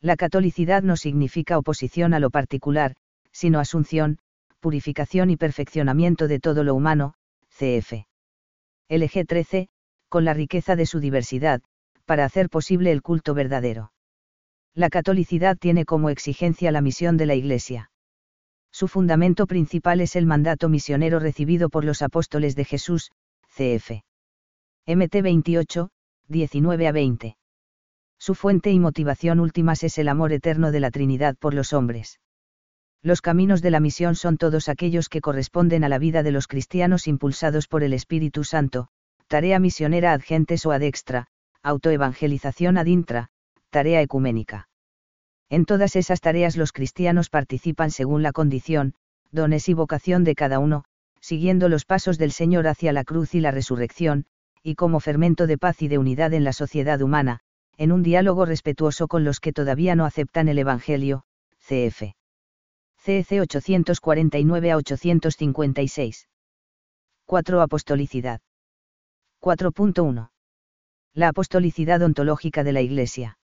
La 0.00 0.16
catolicidad 0.16 0.82
no 0.82 0.96
significa 0.96 1.58
oposición 1.58 2.12
a 2.12 2.20
lo 2.20 2.30
particular, 2.30 2.96
sino 3.32 3.60
asunción, 3.60 4.18
purificación 4.60 5.30
y 5.30 5.36
perfeccionamiento 5.36 6.28
de 6.28 6.40
todo 6.40 6.64
lo 6.64 6.74
humano, 6.74 7.14
cf. 7.48 8.06
LG 8.88 9.26
13, 9.26 9.68
con 10.08 10.24
la 10.24 10.34
riqueza 10.34 10.76
de 10.76 10.86
su 10.86 11.00
diversidad, 11.00 11.62
para 12.04 12.24
hacer 12.24 12.48
posible 12.48 12.92
el 12.92 13.02
culto 13.02 13.34
verdadero. 13.34 13.92
La 14.74 14.90
catolicidad 14.90 15.56
tiene 15.56 15.84
como 15.84 16.10
exigencia 16.10 16.72
la 16.72 16.80
misión 16.80 17.16
de 17.16 17.26
la 17.26 17.34
Iglesia. 17.34 17.90
Su 18.74 18.88
fundamento 18.88 19.46
principal 19.46 20.00
es 20.00 20.16
el 20.16 20.26
mandato 20.26 20.68
misionero 20.68 21.20
recibido 21.20 21.68
por 21.68 21.84
los 21.84 22.02
apóstoles 22.02 22.56
de 22.56 22.64
Jesús, 22.64 23.12
cf. 23.54 24.02
MT 24.84 25.22
28, 25.22 25.90
19 26.26 26.88
a 26.88 26.90
20. 26.90 27.36
Su 28.18 28.34
fuente 28.34 28.72
y 28.72 28.80
motivación 28.80 29.38
últimas 29.38 29.84
es 29.84 29.96
el 29.98 30.08
amor 30.08 30.32
eterno 30.32 30.72
de 30.72 30.80
la 30.80 30.90
Trinidad 30.90 31.36
por 31.36 31.54
los 31.54 31.72
hombres. 31.72 32.18
Los 33.00 33.20
caminos 33.20 33.62
de 33.62 33.70
la 33.70 33.78
misión 33.78 34.16
son 34.16 34.38
todos 34.38 34.68
aquellos 34.68 35.08
que 35.08 35.20
corresponden 35.20 35.84
a 35.84 35.88
la 35.88 36.00
vida 36.00 36.24
de 36.24 36.32
los 36.32 36.48
cristianos 36.48 37.06
impulsados 37.06 37.68
por 37.68 37.84
el 37.84 37.92
Espíritu 37.92 38.42
Santo, 38.42 38.88
tarea 39.28 39.60
misionera 39.60 40.12
ad 40.12 40.22
gentes 40.22 40.66
o 40.66 40.72
ad 40.72 40.82
extra, 40.82 41.28
autoevangelización 41.62 42.76
ad 42.76 42.86
intra, 42.86 43.28
tarea 43.70 44.02
ecuménica. 44.02 44.66
En 45.54 45.66
todas 45.66 45.94
esas 45.94 46.20
tareas 46.20 46.56
los 46.56 46.72
cristianos 46.72 47.30
participan 47.30 47.92
según 47.92 48.24
la 48.24 48.32
condición, 48.32 48.94
dones 49.30 49.68
y 49.68 49.72
vocación 49.72 50.24
de 50.24 50.34
cada 50.34 50.58
uno, 50.58 50.82
siguiendo 51.20 51.68
los 51.68 51.84
pasos 51.84 52.18
del 52.18 52.32
Señor 52.32 52.66
hacia 52.66 52.92
la 52.92 53.04
cruz 53.04 53.36
y 53.36 53.40
la 53.40 53.52
resurrección, 53.52 54.26
y 54.64 54.74
como 54.74 54.98
fermento 54.98 55.46
de 55.46 55.56
paz 55.56 55.80
y 55.80 55.86
de 55.86 55.98
unidad 55.98 56.32
en 56.34 56.42
la 56.42 56.52
sociedad 56.52 57.00
humana, 57.02 57.38
en 57.76 57.92
un 57.92 58.02
diálogo 58.02 58.46
respetuoso 58.46 59.06
con 59.06 59.22
los 59.22 59.38
que 59.38 59.52
todavía 59.52 59.94
no 59.94 60.06
aceptan 60.06 60.48
el 60.48 60.58
Evangelio, 60.58 61.22
cf. 61.60 62.16
CEC 62.98 63.40
849 63.42 64.72
a 64.72 64.76
856. 64.76 66.28
4. 67.26 67.60
Apostolicidad. 67.60 68.40
4.1. 69.40 70.30
La 71.12 71.28
apostolicidad 71.28 72.02
ontológica 72.02 72.64
de 72.64 72.72
la 72.72 72.80
Iglesia. 72.80 73.38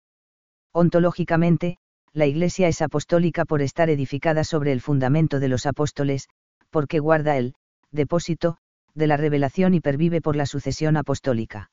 Ontológicamente, 0.73 1.77
la 2.13 2.27
Iglesia 2.27 2.69
es 2.69 2.83
apostólica 2.83 3.45
por 3.45 3.63
estar 3.63 3.91
edificada 3.91 4.45
sobre 4.45 4.73
el 4.73 4.81
fundamento 4.81 5.41
de 5.41 5.49
los 5.49 5.67
apóstoles, 5.67 6.29
porque 6.71 6.99
guarda 6.99 7.37
el 7.37 7.55
depósito 7.91 8.59
de 8.95 9.07
la 9.07 9.17
revelación 9.17 9.75
y 9.75 9.81
pervive 9.81 10.21
por 10.21 10.37
la 10.37 10.47
sucesión 10.47 10.97
apostólica. 10.97 11.71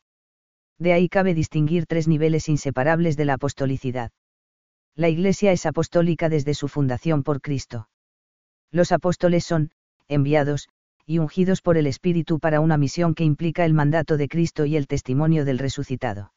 De 0.78 0.94
ahí 0.94 1.10
cabe 1.10 1.34
distinguir 1.34 1.86
tres 1.86 2.08
niveles 2.08 2.50
inseparables 2.50 3.18
de 3.18 3.26
la 3.26 3.34
apostolicidad. 3.34 4.12
La 4.96 5.10
Iglesia 5.10 5.52
es 5.52 5.66
apostólica 5.66 6.30
desde 6.30 6.54
su 6.54 6.68
fundación 6.68 7.24
por 7.24 7.42
Cristo. 7.42 7.90
Los 8.72 8.92
apóstoles 8.92 9.46
son, 9.46 9.72
enviados, 10.08 10.70
y 11.06 11.20
ungidos 11.20 11.62
por 11.62 11.78
el 11.78 11.88
Espíritu 11.88 12.40
para 12.40 12.60
una 12.60 12.78
misión 12.78 13.16
que 13.16 13.24
implica 13.24 13.66
el 13.66 13.74
mandato 13.74 14.18
de 14.18 14.28
Cristo 14.28 14.66
y 14.66 14.76
el 14.76 14.88
testimonio 14.88 15.46
del 15.46 15.60
resucitado 15.60 16.35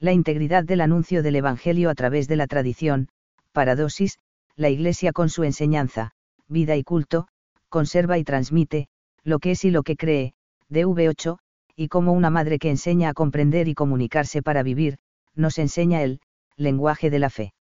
la 0.00 0.12
integridad 0.12 0.64
del 0.64 0.80
anuncio 0.80 1.22
del 1.22 1.36
Evangelio 1.36 1.90
a 1.90 1.94
través 1.94 2.26
de 2.26 2.36
la 2.36 2.46
tradición, 2.46 3.08
paradosis, 3.52 4.18
la 4.56 4.70
Iglesia 4.70 5.12
con 5.12 5.28
su 5.28 5.44
enseñanza, 5.44 6.12
vida 6.48 6.74
y 6.76 6.82
culto, 6.82 7.28
conserva 7.68 8.16
y 8.16 8.24
transmite, 8.24 8.88
lo 9.22 9.38
que 9.38 9.52
es 9.52 9.64
y 9.64 9.70
lo 9.70 9.82
que 9.82 9.96
cree, 9.96 10.32
DV8, 10.70 11.38
y 11.76 11.88
como 11.88 12.12
una 12.12 12.30
madre 12.30 12.58
que 12.58 12.70
enseña 12.70 13.10
a 13.10 13.14
comprender 13.14 13.68
y 13.68 13.74
comunicarse 13.74 14.42
para 14.42 14.62
vivir, 14.62 14.98
nos 15.34 15.58
enseña 15.58 16.02
el 16.02 16.20
lenguaje 16.56 17.10
de 17.10 17.18
la 17.18 17.30
fe. 17.30 17.52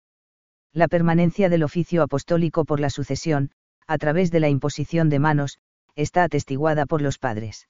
La 0.72 0.86
permanencia 0.86 1.48
del 1.48 1.64
oficio 1.64 2.02
apostólico 2.02 2.64
por 2.64 2.78
la 2.78 2.90
sucesión, 2.90 3.50
a 3.86 3.98
través 3.98 4.30
de 4.30 4.40
la 4.40 4.48
imposición 4.48 5.08
de 5.08 5.18
manos, 5.18 5.58
está 5.96 6.22
atestiguada 6.24 6.86
por 6.86 7.02
los 7.02 7.18
padres. 7.18 7.68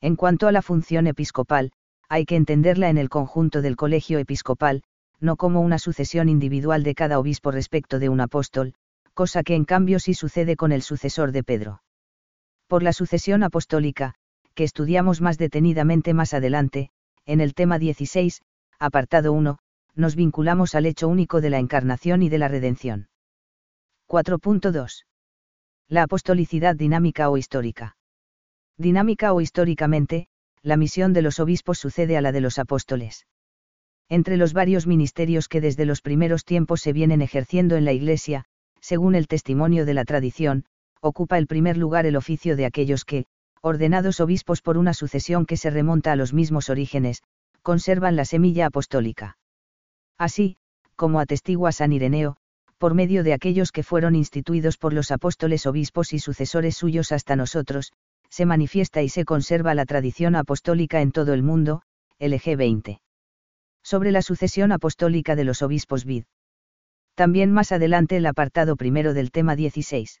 En 0.00 0.14
cuanto 0.14 0.46
a 0.46 0.52
la 0.52 0.62
función 0.62 1.06
episcopal, 1.06 1.72
hay 2.08 2.24
que 2.24 2.36
entenderla 2.36 2.88
en 2.88 2.98
el 2.98 3.08
conjunto 3.08 3.62
del 3.62 3.76
colegio 3.76 4.18
episcopal, 4.18 4.82
no 5.20 5.36
como 5.36 5.60
una 5.60 5.78
sucesión 5.78 6.28
individual 6.28 6.82
de 6.82 6.94
cada 6.94 7.18
obispo 7.18 7.50
respecto 7.50 7.98
de 7.98 8.08
un 8.08 8.20
apóstol, 8.20 8.74
cosa 9.14 9.42
que 9.42 9.54
en 9.54 9.64
cambio 9.64 9.98
sí 9.98 10.14
sucede 10.14 10.56
con 10.56 10.72
el 10.72 10.82
sucesor 10.82 11.32
de 11.32 11.42
Pedro. 11.42 11.82
Por 12.66 12.82
la 12.82 12.92
sucesión 12.92 13.42
apostólica, 13.42 14.14
que 14.54 14.64
estudiamos 14.64 15.20
más 15.20 15.38
detenidamente 15.38 16.14
más 16.14 16.34
adelante, 16.34 16.90
en 17.26 17.40
el 17.40 17.54
tema 17.54 17.78
16, 17.78 18.42
apartado 18.78 19.32
1, 19.32 19.58
nos 19.94 20.14
vinculamos 20.14 20.74
al 20.74 20.86
hecho 20.86 21.08
único 21.08 21.40
de 21.40 21.50
la 21.50 21.58
encarnación 21.58 22.22
y 22.22 22.28
de 22.28 22.38
la 22.38 22.48
redención. 22.48 23.08
4.2. 24.08 25.04
La 25.88 26.04
apostolicidad 26.04 26.76
dinámica 26.76 27.28
o 27.28 27.36
histórica. 27.36 27.96
Dinámica 28.76 29.32
o 29.32 29.40
históricamente, 29.40 30.28
la 30.68 30.76
misión 30.76 31.14
de 31.14 31.22
los 31.22 31.40
obispos 31.40 31.78
sucede 31.78 32.18
a 32.18 32.20
la 32.20 32.30
de 32.30 32.42
los 32.42 32.58
apóstoles. 32.58 33.26
Entre 34.10 34.36
los 34.36 34.52
varios 34.52 34.86
ministerios 34.86 35.48
que 35.48 35.62
desde 35.62 35.86
los 35.86 36.02
primeros 36.02 36.44
tiempos 36.44 36.82
se 36.82 36.92
vienen 36.92 37.22
ejerciendo 37.22 37.76
en 37.76 37.86
la 37.86 37.92
Iglesia, 37.92 38.44
según 38.82 39.14
el 39.14 39.28
testimonio 39.28 39.86
de 39.86 39.94
la 39.94 40.04
tradición, 40.04 40.66
ocupa 41.00 41.38
el 41.38 41.46
primer 41.46 41.78
lugar 41.78 42.04
el 42.04 42.16
oficio 42.16 42.54
de 42.54 42.66
aquellos 42.66 43.06
que, 43.06 43.24
ordenados 43.62 44.20
obispos 44.20 44.60
por 44.60 44.76
una 44.76 44.92
sucesión 44.92 45.46
que 45.46 45.56
se 45.56 45.70
remonta 45.70 46.12
a 46.12 46.16
los 46.16 46.34
mismos 46.34 46.68
orígenes, 46.68 47.22
conservan 47.62 48.14
la 48.14 48.26
semilla 48.26 48.66
apostólica. 48.66 49.38
Así, 50.18 50.58
como 50.96 51.18
atestigua 51.18 51.72
San 51.72 51.94
Ireneo, 51.94 52.36
por 52.76 52.92
medio 52.92 53.24
de 53.24 53.32
aquellos 53.32 53.72
que 53.72 53.82
fueron 53.82 54.14
instituidos 54.14 54.76
por 54.76 54.92
los 54.92 55.12
apóstoles 55.12 55.66
obispos 55.66 56.12
y 56.12 56.18
sucesores 56.18 56.76
suyos 56.76 57.10
hasta 57.10 57.36
nosotros, 57.36 57.92
se 58.30 58.46
manifiesta 58.46 59.02
y 59.02 59.08
se 59.08 59.24
conserva 59.24 59.74
la 59.74 59.86
tradición 59.86 60.36
apostólica 60.36 61.00
en 61.00 61.12
todo 61.12 61.34
el 61.34 61.42
mundo, 61.42 61.82
LG 62.18 62.56
20. 62.56 63.00
Sobre 63.82 64.12
la 64.12 64.22
sucesión 64.22 64.72
apostólica 64.72 65.36
de 65.36 65.44
los 65.44 65.62
obispos 65.62 66.04
vid. 66.04 66.24
También 67.14 67.52
más 67.52 67.72
adelante 67.72 68.16
el 68.16 68.26
apartado 68.26 68.76
primero 68.76 69.14
del 69.14 69.30
tema 69.30 69.56
16. 69.56 70.20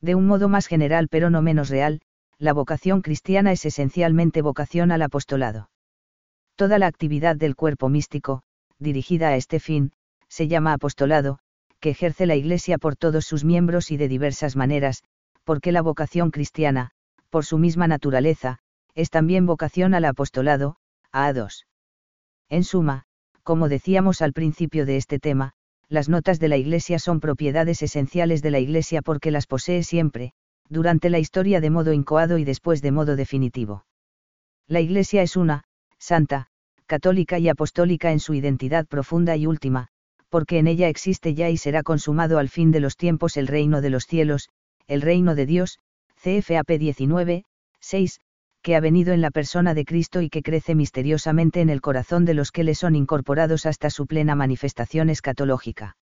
De 0.00 0.14
un 0.14 0.26
modo 0.26 0.48
más 0.48 0.66
general 0.66 1.08
pero 1.08 1.30
no 1.30 1.42
menos 1.42 1.70
real, 1.70 2.00
la 2.38 2.52
vocación 2.52 3.00
cristiana 3.00 3.52
es 3.52 3.64
esencialmente 3.64 4.42
vocación 4.42 4.92
al 4.92 5.02
apostolado. 5.02 5.70
Toda 6.56 6.78
la 6.78 6.86
actividad 6.86 7.36
del 7.36 7.56
cuerpo 7.56 7.88
místico, 7.88 8.42
dirigida 8.78 9.28
a 9.28 9.36
este 9.36 9.60
fin, 9.60 9.92
se 10.28 10.46
llama 10.46 10.72
apostolado, 10.72 11.38
que 11.80 11.90
ejerce 11.90 12.26
la 12.26 12.36
Iglesia 12.36 12.78
por 12.78 12.96
todos 12.96 13.24
sus 13.24 13.44
miembros 13.44 13.90
y 13.90 13.96
de 13.96 14.08
diversas 14.08 14.56
maneras, 14.56 15.02
porque 15.44 15.72
la 15.72 15.82
vocación 15.82 16.30
cristiana, 16.30 16.90
por 17.34 17.44
su 17.44 17.58
misma 17.58 17.88
naturaleza, 17.88 18.60
es 18.94 19.10
también 19.10 19.44
vocación 19.44 19.92
al 19.94 20.04
apostolado, 20.04 20.76
a 21.10 21.32
2. 21.32 21.66
En 22.48 22.62
suma, 22.62 23.06
como 23.42 23.68
decíamos 23.68 24.22
al 24.22 24.32
principio 24.32 24.86
de 24.86 24.96
este 24.96 25.18
tema, 25.18 25.50
las 25.88 26.08
notas 26.08 26.38
de 26.38 26.46
la 26.46 26.58
Iglesia 26.58 27.00
son 27.00 27.18
propiedades 27.18 27.82
esenciales 27.82 28.40
de 28.40 28.52
la 28.52 28.60
Iglesia 28.60 29.02
porque 29.02 29.32
las 29.32 29.48
posee 29.48 29.82
siempre, 29.82 30.32
durante 30.68 31.10
la 31.10 31.18
historia 31.18 31.60
de 31.60 31.70
modo 31.70 31.92
incoado 31.92 32.38
y 32.38 32.44
después 32.44 32.82
de 32.82 32.92
modo 32.92 33.16
definitivo. 33.16 33.84
La 34.68 34.80
Iglesia 34.80 35.22
es 35.22 35.34
una, 35.34 35.64
santa, 35.98 36.46
católica 36.86 37.40
y 37.40 37.48
apostólica 37.48 38.12
en 38.12 38.20
su 38.20 38.34
identidad 38.34 38.86
profunda 38.86 39.34
y 39.34 39.48
última, 39.48 39.88
porque 40.28 40.60
en 40.60 40.68
ella 40.68 40.88
existe 40.88 41.34
ya 41.34 41.50
y 41.50 41.56
será 41.56 41.82
consumado 41.82 42.38
al 42.38 42.48
fin 42.48 42.70
de 42.70 42.78
los 42.78 42.96
tiempos 42.96 43.36
el 43.36 43.48
reino 43.48 43.80
de 43.80 43.90
los 43.90 44.04
cielos, 44.06 44.50
el 44.86 45.02
reino 45.02 45.34
de 45.34 45.46
Dios, 45.46 45.80
CFAP 46.24 46.78
19, 46.78 47.44
6, 47.80 48.20
que 48.62 48.76
ha 48.76 48.80
venido 48.80 49.12
en 49.12 49.20
la 49.20 49.30
persona 49.30 49.74
de 49.74 49.84
Cristo 49.84 50.22
y 50.22 50.30
que 50.30 50.40
crece 50.40 50.74
misteriosamente 50.74 51.60
en 51.60 51.68
el 51.68 51.82
corazón 51.82 52.24
de 52.24 52.32
los 52.32 52.50
que 52.50 52.64
le 52.64 52.74
son 52.74 52.96
incorporados 52.96 53.66
hasta 53.66 53.90
su 53.90 54.06
plena 54.06 54.34
manifestación 54.34 55.10
escatológica. 55.10 55.98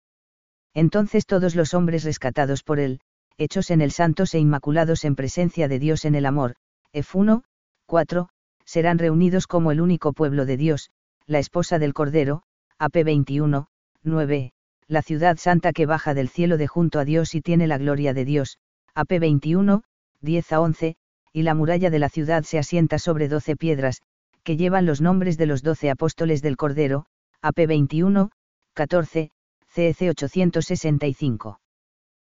Entonces 0.74 1.24
todos 1.24 1.54
los 1.54 1.72
hombres 1.72 2.04
rescatados 2.04 2.62
por 2.62 2.80
él, 2.80 3.00
hechos 3.38 3.70
en 3.70 3.80
el 3.80 3.92
santos 3.92 4.34
e 4.34 4.38
inmaculados 4.38 5.06
en 5.06 5.16
presencia 5.16 5.68
de 5.68 5.78
Dios 5.78 6.04
en 6.04 6.14
el 6.14 6.26
amor, 6.26 6.56
F1, 6.92 7.44
4, 7.86 8.28
serán 8.66 8.98
reunidos 8.98 9.46
como 9.46 9.72
el 9.72 9.80
único 9.80 10.12
pueblo 10.12 10.44
de 10.44 10.58
Dios, 10.58 10.90
la 11.24 11.38
esposa 11.38 11.78
del 11.78 11.94
Cordero, 11.94 12.42
AP 12.78 13.04
21, 13.04 13.68
9, 14.02 14.52
la 14.86 15.00
ciudad 15.00 15.38
santa 15.38 15.72
que 15.72 15.86
baja 15.86 16.12
del 16.12 16.28
cielo 16.28 16.58
de 16.58 16.66
junto 16.66 16.98
a 16.98 17.06
Dios 17.06 17.34
y 17.34 17.40
tiene 17.40 17.66
la 17.66 17.78
gloria 17.78 18.12
de 18.12 18.26
Dios, 18.26 18.58
AP 18.94 19.18
21, 19.18 19.82
10 20.22 20.52
a 20.52 20.60
11, 20.60 20.96
y 21.32 21.42
la 21.42 21.54
muralla 21.54 21.90
de 21.90 21.98
la 21.98 22.08
ciudad 22.08 22.42
se 22.42 22.58
asienta 22.58 22.98
sobre 22.98 23.28
doce 23.28 23.56
piedras, 23.56 24.02
que 24.42 24.56
llevan 24.56 24.86
los 24.86 25.00
nombres 25.00 25.36
de 25.36 25.46
los 25.46 25.62
doce 25.62 25.90
apóstoles 25.90 26.42
del 26.42 26.56
Cordero, 26.56 27.06
AP 27.42 27.66
21, 27.66 28.30
14, 28.74 29.30
CEC 29.68 30.10
865. 30.10 31.60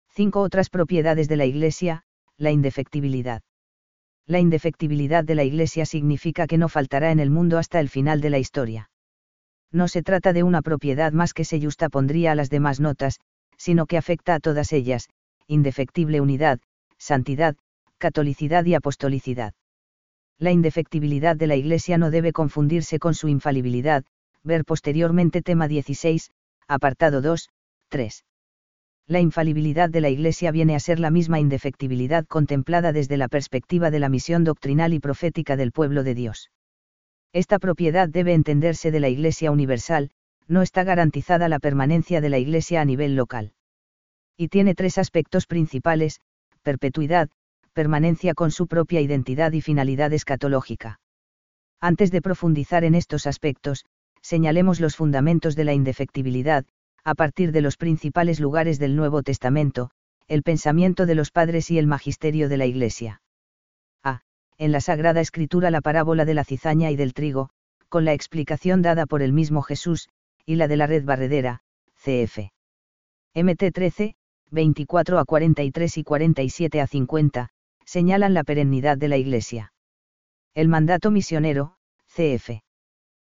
Cinco 0.09 0.41
otras 0.41 0.69
propiedades 0.69 1.27
de 1.27 1.37
la 1.37 1.45
Iglesia, 1.45 2.03
la 2.37 2.51
indefectibilidad. 2.51 3.41
La 4.25 4.39
indefectibilidad 4.39 5.23
de 5.23 5.35
la 5.35 5.43
Iglesia 5.43 5.85
significa 5.85 6.47
que 6.47 6.57
no 6.57 6.69
faltará 6.69 7.11
en 7.11 7.19
el 7.19 7.29
mundo 7.29 7.57
hasta 7.57 7.79
el 7.79 7.89
final 7.89 8.19
de 8.19 8.29
la 8.29 8.39
historia. 8.39 8.89
No 9.71 9.87
se 9.87 10.01
trata 10.01 10.33
de 10.33 10.43
una 10.43 10.61
propiedad 10.61 11.13
más 11.13 11.33
que 11.33 11.45
se 11.45 11.59
pondría 11.91 12.31
a 12.31 12.35
las 12.35 12.49
demás 12.49 12.79
notas, 12.79 13.19
sino 13.57 13.85
que 13.85 13.97
afecta 13.97 14.35
a 14.35 14.39
todas 14.39 14.73
ellas, 14.73 15.09
indefectible 15.47 16.19
unidad, 16.19 16.59
santidad, 16.97 17.55
catolicidad 17.97 18.65
y 18.65 18.73
apostolicidad. 18.73 19.53
La 20.39 20.51
indefectibilidad 20.51 21.35
de 21.35 21.47
la 21.47 21.55
Iglesia 21.55 21.97
no 21.97 22.11
debe 22.11 22.31
confundirse 22.31 22.99
con 22.99 23.15
su 23.15 23.27
infalibilidad, 23.27 24.03
ver 24.43 24.65
posteriormente 24.65 25.41
tema 25.41 25.67
16, 25.67 26.29
apartado 26.67 27.21
2, 27.21 27.49
3. 27.89 28.23
La 29.07 29.19
infalibilidad 29.19 29.89
de 29.89 30.01
la 30.01 30.09
Iglesia 30.09 30.51
viene 30.51 30.75
a 30.75 30.79
ser 30.79 30.99
la 30.99 31.09
misma 31.09 31.39
indefectibilidad 31.39 32.25
contemplada 32.25 32.91
desde 32.91 33.17
la 33.17 33.29
perspectiva 33.29 33.89
de 33.89 33.99
la 33.99 34.09
misión 34.09 34.43
doctrinal 34.43 34.93
y 34.93 34.99
profética 34.99 35.55
del 35.55 35.71
pueblo 35.71 36.03
de 36.03 36.13
Dios. 36.13 36.51
Esta 37.33 37.57
propiedad 37.57 38.09
debe 38.09 38.33
entenderse 38.33 38.91
de 38.91 38.99
la 38.99 39.09
Iglesia 39.09 39.51
universal, 39.51 40.11
no 40.47 40.61
está 40.61 40.83
garantizada 40.83 41.49
la 41.49 41.59
permanencia 41.59 42.21
de 42.21 42.29
la 42.29 42.37
Iglesia 42.37 42.81
a 42.81 42.85
nivel 42.85 43.15
local. 43.15 43.53
Y 44.37 44.49
tiene 44.49 44.75
tres 44.75 44.97
aspectos 44.97 45.47
principales, 45.47 46.19
perpetuidad, 46.61 47.29
permanencia 47.77 48.33
con 48.33 48.49
su 48.49 48.65
propia 48.65 49.01
identidad 49.01 49.51
y 49.51 49.61
finalidad 49.61 50.11
escatológica. 50.11 50.99
Antes 51.79 52.09
de 52.09 52.23
profundizar 52.23 52.83
en 52.83 52.95
estos 52.95 53.27
aspectos, 53.27 53.85
señalemos 54.19 54.79
los 54.79 54.95
fundamentos 54.95 55.55
de 55.55 55.63
la 55.63 55.73
indefectibilidad, 55.73 56.65
a 57.03 57.13
partir 57.13 57.51
de 57.51 57.61
los 57.61 57.77
principales 57.77 58.39
lugares 58.39 58.79
del 58.79 58.95
Nuevo 58.95 59.21
Testamento, 59.21 59.91
el 60.27 60.41
pensamiento 60.41 61.05
de 61.05 61.13
los 61.13 61.29
padres 61.29 61.69
y 61.69 61.77
el 61.77 61.85
magisterio 61.85 62.49
de 62.49 62.57
la 62.57 62.65
Iglesia. 62.65 63.21
A. 64.03 64.21
En 64.57 64.71
la 64.71 64.81
Sagrada 64.81 65.21
Escritura 65.21 65.69
la 65.69 65.81
parábola 65.81 66.25
de 66.25 66.33
la 66.33 66.45
cizaña 66.45 66.89
y 66.89 66.95
del 66.95 67.13
trigo, 67.13 67.51
con 67.89 68.05
la 68.05 68.13
explicación 68.13 68.81
dada 68.81 69.05
por 69.05 69.21
el 69.21 69.33
mismo 69.33 69.61
Jesús, 69.61 70.09
y 70.47 70.55
la 70.55 70.67
de 70.67 70.77
la 70.77 70.87
red 70.87 71.05
barredera, 71.05 71.61
cf. 71.97 72.49
MT 73.35 73.71
13, 73.71 74.15
24 74.49 75.19
a 75.19 75.25
43 75.25 75.97
y 75.99 76.03
47 76.03 76.81
a 76.81 76.87
50, 76.87 77.51
señalan 77.87 78.33
la 78.33 78.43
perennidad 78.43 78.97
de 78.97 79.07
la 79.07 79.17
Iglesia. 79.17 79.71
El 80.53 80.67
mandato 80.67 81.09
misionero, 81.09 81.75
cf. 82.07 82.61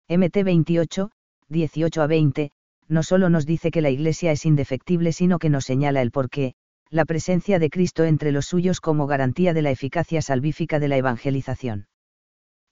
MT 0.09 0.43
28, 0.45 1.11
18 1.49 2.03
a 2.03 2.07
20, 2.09 2.51
no 2.89 3.05
solo 3.05 3.31
nos 3.31 3.47
dice 3.47 3.71
que 3.71 3.81
la 3.81 3.91
Iglesia 3.91 4.33
es 4.33 4.45
indefectible, 4.45 5.13
sino 5.13 5.39
que 5.39 5.51
nos 5.51 5.65
señala 5.65 6.03
el 6.03 6.11
porqué, 6.11 6.55
la 6.91 7.05
presencia 7.05 7.61
de 7.61 7.71
Cristo 7.71 8.05
entre 8.05 8.33
los 8.33 8.47
suyos 8.47 8.81
como 8.81 9.07
garantía 9.07 9.55
de 9.55 9.63
la 9.63 9.71
eficacia 9.71 10.21
salvífica 10.21 10.81
de 10.81 10.89
la 10.89 10.97
evangelización. 10.97 11.87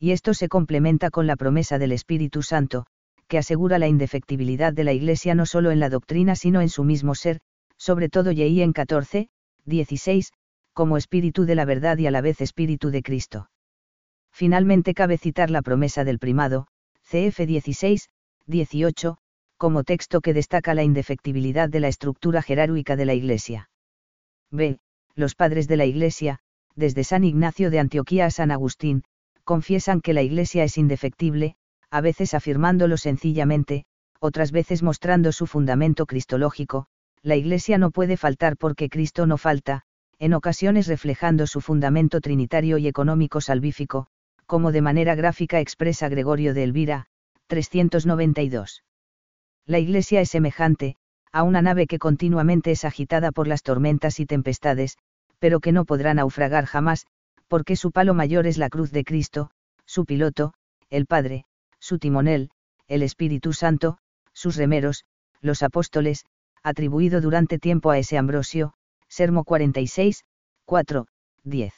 Y 0.00 0.10
esto 0.10 0.34
se 0.34 0.48
complementa 0.48 1.10
con 1.10 1.28
la 1.28 1.36
promesa 1.36 1.78
del 1.78 1.92
Espíritu 1.92 2.42
Santo, 2.42 2.86
que 3.28 3.38
asegura 3.38 3.78
la 3.78 3.86
indefectibilidad 3.86 4.72
de 4.72 4.82
la 4.82 4.92
Iglesia 4.92 5.36
no 5.36 5.46
solo 5.46 5.70
en 5.70 5.78
la 5.78 5.90
doctrina 5.90 6.34
sino 6.34 6.60
en 6.60 6.68
su 6.68 6.82
mismo 6.82 7.14
ser, 7.14 7.38
sobre 7.76 8.08
todo 8.08 8.32
y 8.32 8.62
en 8.62 8.72
14, 8.72 9.28
16, 9.64 10.32
como 10.78 10.96
espíritu 10.96 11.44
de 11.44 11.56
la 11.56 11.64
verdad 11.64 11.98
y 11.98 12.06
a 12.06 12.12
la 12.12 12.20
vez 12.20 12.40
espíritu 12.40 12.92
de 12.92 13.02
Cristo. 13.02 13.50
Finalmente 14.30 14.94
cabe 14.94 15.18
citar 15.18 15.50
la 15.50 15.60
promesa 15.60 16.04
del 16.04 16.20
primado, 16.20 16.68
CF 17.02 17.36
16, 17.48 18.08
18, 18.46 19.18
como 19.56 19.82
texto 19.82 20.20
que 20.20 20.32
destaca 20.32 20.74
la 20.74 20.84
indefectibilidad 20.84 21.68
de 21.68 21.80
la 21.80 21.88
estructura 21.88 22.42
jerárquica 22.42 22.94
de 22.94 23.06
la 23.06 23.14
Iglesia. 23.14 23.70
B. 24.52 24.78
Los 25.16 25.34
padres 25.34 25.66
de 25.66 25.78
la 25.78 25.84
Iglesia, 25.84 26.38
desde 26.76 27.02
San 27.02 27.24
Ignacio 27.24 27.70
de 27.70 27.80
Antioquía 27.80 28.26
a 28.26 28.30
San 28.30 28.52
Agustín, 28.52 29.02
confiesan 29.42 30.00
que 30.00 30.12
la 30.12 30.22
Iglesia 30.22 30.62
es 30.62 30.78
indefectible, 30.78 31.56
a 31.90 32.00
veces 32.00 32.34
afirmándolo 32.34 32.98
sencillamente, 32.98 33.84
otras 34.20 34.52
veces 34.52 34.84
mostrando 34.84 35.32
su 35.32 35.48
fundamento 35.48 36.06
cristológico, 36.06 36.86
la 37.24 37.34
Iglesia 37.34 37.78
no 37.78 37.90
puede 37.90 38.16
faltar 38.16 38.56
porque 38.56 38.88
Cristo 38.88 39.26
no 39.26 39.38
falta, 39.38 39.82
en 40.18 40.34
ocasiones 40.34 40.86
reflejando 40.86 41.46
su 41.46 41.60
fundamento 41.60 42.20
trinitario 42.20 42.78
y 42.78 42.88
económico 42.88 43.40
salvífico, 43.40 44.06
como 44.46 44.72
de 44.72 44.82
manera 44.82 45.14
gráfica 45.14 45.60
expresa 45.60 46.08
Gregorio 46.08 46.54
de 46.54 46.64
Elvira, 46.64 47.06
392. 47.46 48.82
La 49.66 49.78
Iglesia 49.78 50.20
es 50.20 50.30
semejante, 50.30 50.96
a 51.32 51.42
una 51.42 51.62
nave 51.62 51.86
que 51.86 51.98
continuamente 51.98 52.70
es 52.70 52.84
agitada 52.84 53.32
por 53.32 53.46
las 53.46 53.62
tormentas 53.62 54.18
y 54.18 54.26
tempestades, 54.26 54.96
pero 55.38 55.60
que 55.60 55.72
no 55.72 55.84
podrá 55.84 56.14
naufragar 56.14 56.64
jamás, 56.64 57.06
porque 57.46 57.76
su 57.76 57.92
palo 57.92 58.14
mayor 58.14 58.46
es 58.46 58.58
la 58.58 58.70
cruz 58.70 58.90
de 58.90 59.04
Cristo, 59.04 59.50
su 59.86 60.04
piloto, 60.04 60.54
el 60.90 61.06
Padre, 61.06 61.44
su 61.78 61.98
timonel, 61.98 62.50
el 62.88 63.02
Espíritu 63.02 63.52
Santo, 63.52 63.98
sus 64.32 64.56
remeros, 64.56 65.04
los 65.40 65.62
apóstoles, 65.62 66.24
atribuido 66.62 67.20
durante 67.20 67.58
tiempo 67.58 67.90
a 67.90 67.98
ese 67.98 68.18
Ambrosio, 68.18 68.74
Sermo 69.08 69.44
46, 69.44 70.24
4, 70.64 71.06
10. 71.44 71.74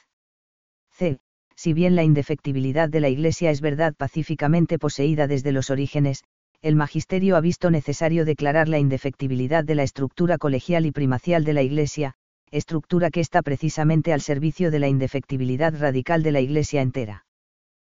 C. 0.91 1.19
Si 1.55 1.73
bien 1.73 1.95
la 1.95 2.03
indefectibilidad 2.03 2.89
de 2.89 2.99
la 2.99 3.09
Iglesia 3.09 3.51
es 3.51 3.61
verdad 3.61 3.93
pacíficamente 3.95 4.79
poseída 4.79 5.27
desde 5.27 5.51
los 5.51 5.69
orígenes, 5.69 6.23
el 6.61 6.75
magisterio 6.75 7.35
ha 7.35 7.41
visto 7.41 7.71
necesario 7.71 8.25
declarar 8.25 8.67
la 8.67 8.79
indefectibilidad 8.79 9.63
de 9.63 9.75
la 9.75 9.83
estructura 9.83 10.37
colegial 10.37 10.85
y 10.85 10.91
primacial 10.91 11.43
de 11.43 11.53
la 11.53 11.63
Iglesia, 11.63 12.13
estructura 12.51 13.09
que 13.09 13.21
está 13.21 13.41
precisamente 13.41 14.13
al 14.13 14.21
servicio 14.21 14.69
de 14.69 14.79
la 14.79 14.87
indefectibilidad 14.87 15.73
radical 15.79 16.21
de 16.23 16.31
la 16.31 16.41
Iglesia 16.41 16.81
entera. 16.81 17.25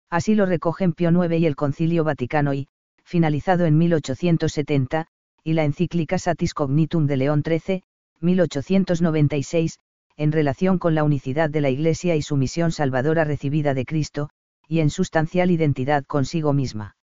Así 0.09 0.33
lo 0.33 0.45
recogen 0.45 0.93
Pío 0.93 1.11
IX 1.11 1.39
y 1.39 1.45
el 1.45 1.55
Concilio 1.55 2.03
Vaticano 2.03 2.53
I, 2.53 2.67
finalizado 3.03 3.65
en 3.65 3.77
1870, 3.77 5.07
y 5.43 5.53
la 5.53 5.65
encíclica 5.65 6.17
Satis 6.17 6.53
Cognitum 6.53 7.05
de 7.05 7.17
León 7.17 7.43
XIII, 7.45 7.83
1896, 8.21 9.80
en 10.17 10.32
relación 10.32 10.80
con 10.80 10.95
la 10.95 11.04
unicidad 11.04 11.49
de 11.49 11.62
la 11.62 11.69
Iglesia 11.69 12.15
y 12.15 12.21
su 12.21 12.38
misión 12.38 12.71
salvadora 12.71 13.23
recibida 13.23 13.73
de 13.73 13.86
Cristo, 13.86 14.30
y 14.67 14.80
en 14.80 14.89
sustancial 14.89 15.51
identidad 15.51 16.06
consigo 16.06 16.54
misma. 16.54 16.95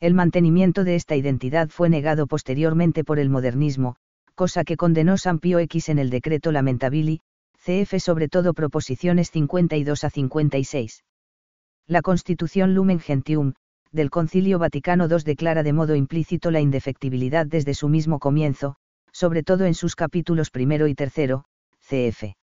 El 0.00 0.14
mantenimiento 0.14 0.84
de 0.84 0.94
esta 0.94 1.16
identidad 1.16 1.68
fue 1.70 1.88
negado 1.88 2.26
posteriormente 2.26 3.02
por 3.02 3.18
el 3.18 3.30
modernismo, 3.30 3.96
cosa 4.34 4.62
que 4.62 4.76
condenó 4.76 5.18
San 5.18 5.40
Pío 5.40 5.58
X 5.58 5.88
en 5.88 5.98
el 5.98 6.10
decreto 6.10 6.52
Lamentabili, 6.52 7.20
CF 7.64 7.98
sobre 7.98 8.28
todo 8.28 8.54
proposiciones 8.54 9.32
52 9.32 10.04
a 10.04 10.10
56. 10.10 11.02
La 11.88 12.02
Constitución 12.02 12.74
Lumen 12.74 13.00
Gentium, 13.00 13.54
del 13.90 14.10
Concilio 14.10 14.58
Vaticano 14.58 15.08
II 15.08 15.16
declara 15.24 15.64
de 15.64 15.72
modo 15.72 15.96
implícito 15.96 16.52
la 16.52 16.60
indefectibilidad 16.60 17.46
desde 17.46 17.74
su 17.74 17.88
mismo 17.88 18.20
comienzo, 18.20 18.76
sobre 19.12 19.42
todo 19.42 19.64
en 19.64 19.74
sus 19.74 19.96
capítulos 19.96 20.50
primero 20.50 20.88
y 20.88 20.94
tercero, 20.94 21.44
cf. 21.80 22.34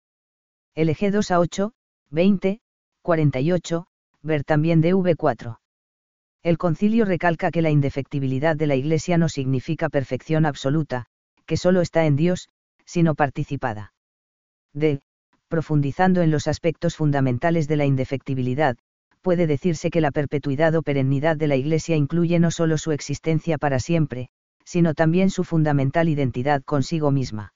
LG 0.75 1.11
2 1.13 1.31
a 1.31 1.41
8, 1.41 1.73
20, 2.11 2.61
48, 3.03 3.87
ver 4.23 4.45
también 4.45 4.83
DV4. 4.83 5.59
El 6.43 6.59
concilio 6.59 7.05
recalca 7.05 7.51
que 7.51 7.63
la 7.63 7.71
indefectibilidad 7.71 8.57
de 8.57 8.67
la 8.67 8.75
Iglesia 8.75 9.19
no 9.19 9.29
significa 9.29 9.89
perfección 9.89 10.47
absoluta, 10.47 11.07
que 11.47 11.57
solo 11.57 11.81
está 11.81 12.07
en 12.07 12.17
Dios, 12.17 12.49
sino 12.85 13.15
participada. 13.15 13.93
D. 14.73 15.01
Profundizando 15.49 16.23
en 16.23 16.31
los 16.31 16.49
aspectos 16.49 16.97
fundamentales 16.97 17.69
de 17.69 17.77
la 17.77 17.87
indefectibilidad, 17.87 18.77
puede 19.23 19.47
decirse 19.47 19.91
que 19.91 20.01
la 20.01 20.11
perpetuidad 20.11 20.75
o 20.75 20.83
perennidad 20.83 21.37
de 21.37 21.47
la 21.47 21.57
Iglesia 21.57 21.97
incluye 21.97 22.39
no 22.39 22.51
solo 22.51 22.77
su 22.77 22.93
existencia 22.93 23.57
para 23.57 23.79
siempre, 23.79 24.29
sino 24.65 24.95
también 24.95 25.31
su 25.31 25.45
fundamental 25.45 26.09
identidad 26.09 26.63
consigo 26.63 27.11
misma. 27.11 27.55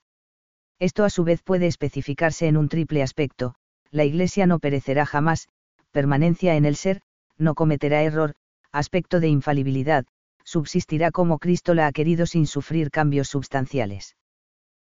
Esto 0.78 1.04
a 1.04 1.10
su 1.10 1.24
vez 1.24 1.42
puede 1.42 1.66
especificarse 1.66 2.46
en 2.46 2.56
un 2.56 2.68
triple 2.68 3.02
aspecto, 3.02 3.54
la 3.90 4.04
Iglesia 4.04 4.46
no 4.46 4.58
perecerá 4.58 5.06
jamás, 5.06 5.48
permanencia 5.90 6.56
en 6.56 6.64
el 6.64 6.76
ser, 6.76 7.00
no 7.36 7.54
cometerá 7.54 8.02
error, 8.02 8.34
aspecto 8.70 9.20
de 9.20 9.28
infalibilidad, 9.28 10.04
subsistirá 10.44 11.10
como 11.10 11.38
Cristo 11.38 11.74
la 11.74 11.86
ha 11.86 11.92
querido 11.92 12.26
sin 12.26 12.46
sufrir 12.46 12.90
cambios 12.90 13.28
substanciales. 13.28 14.16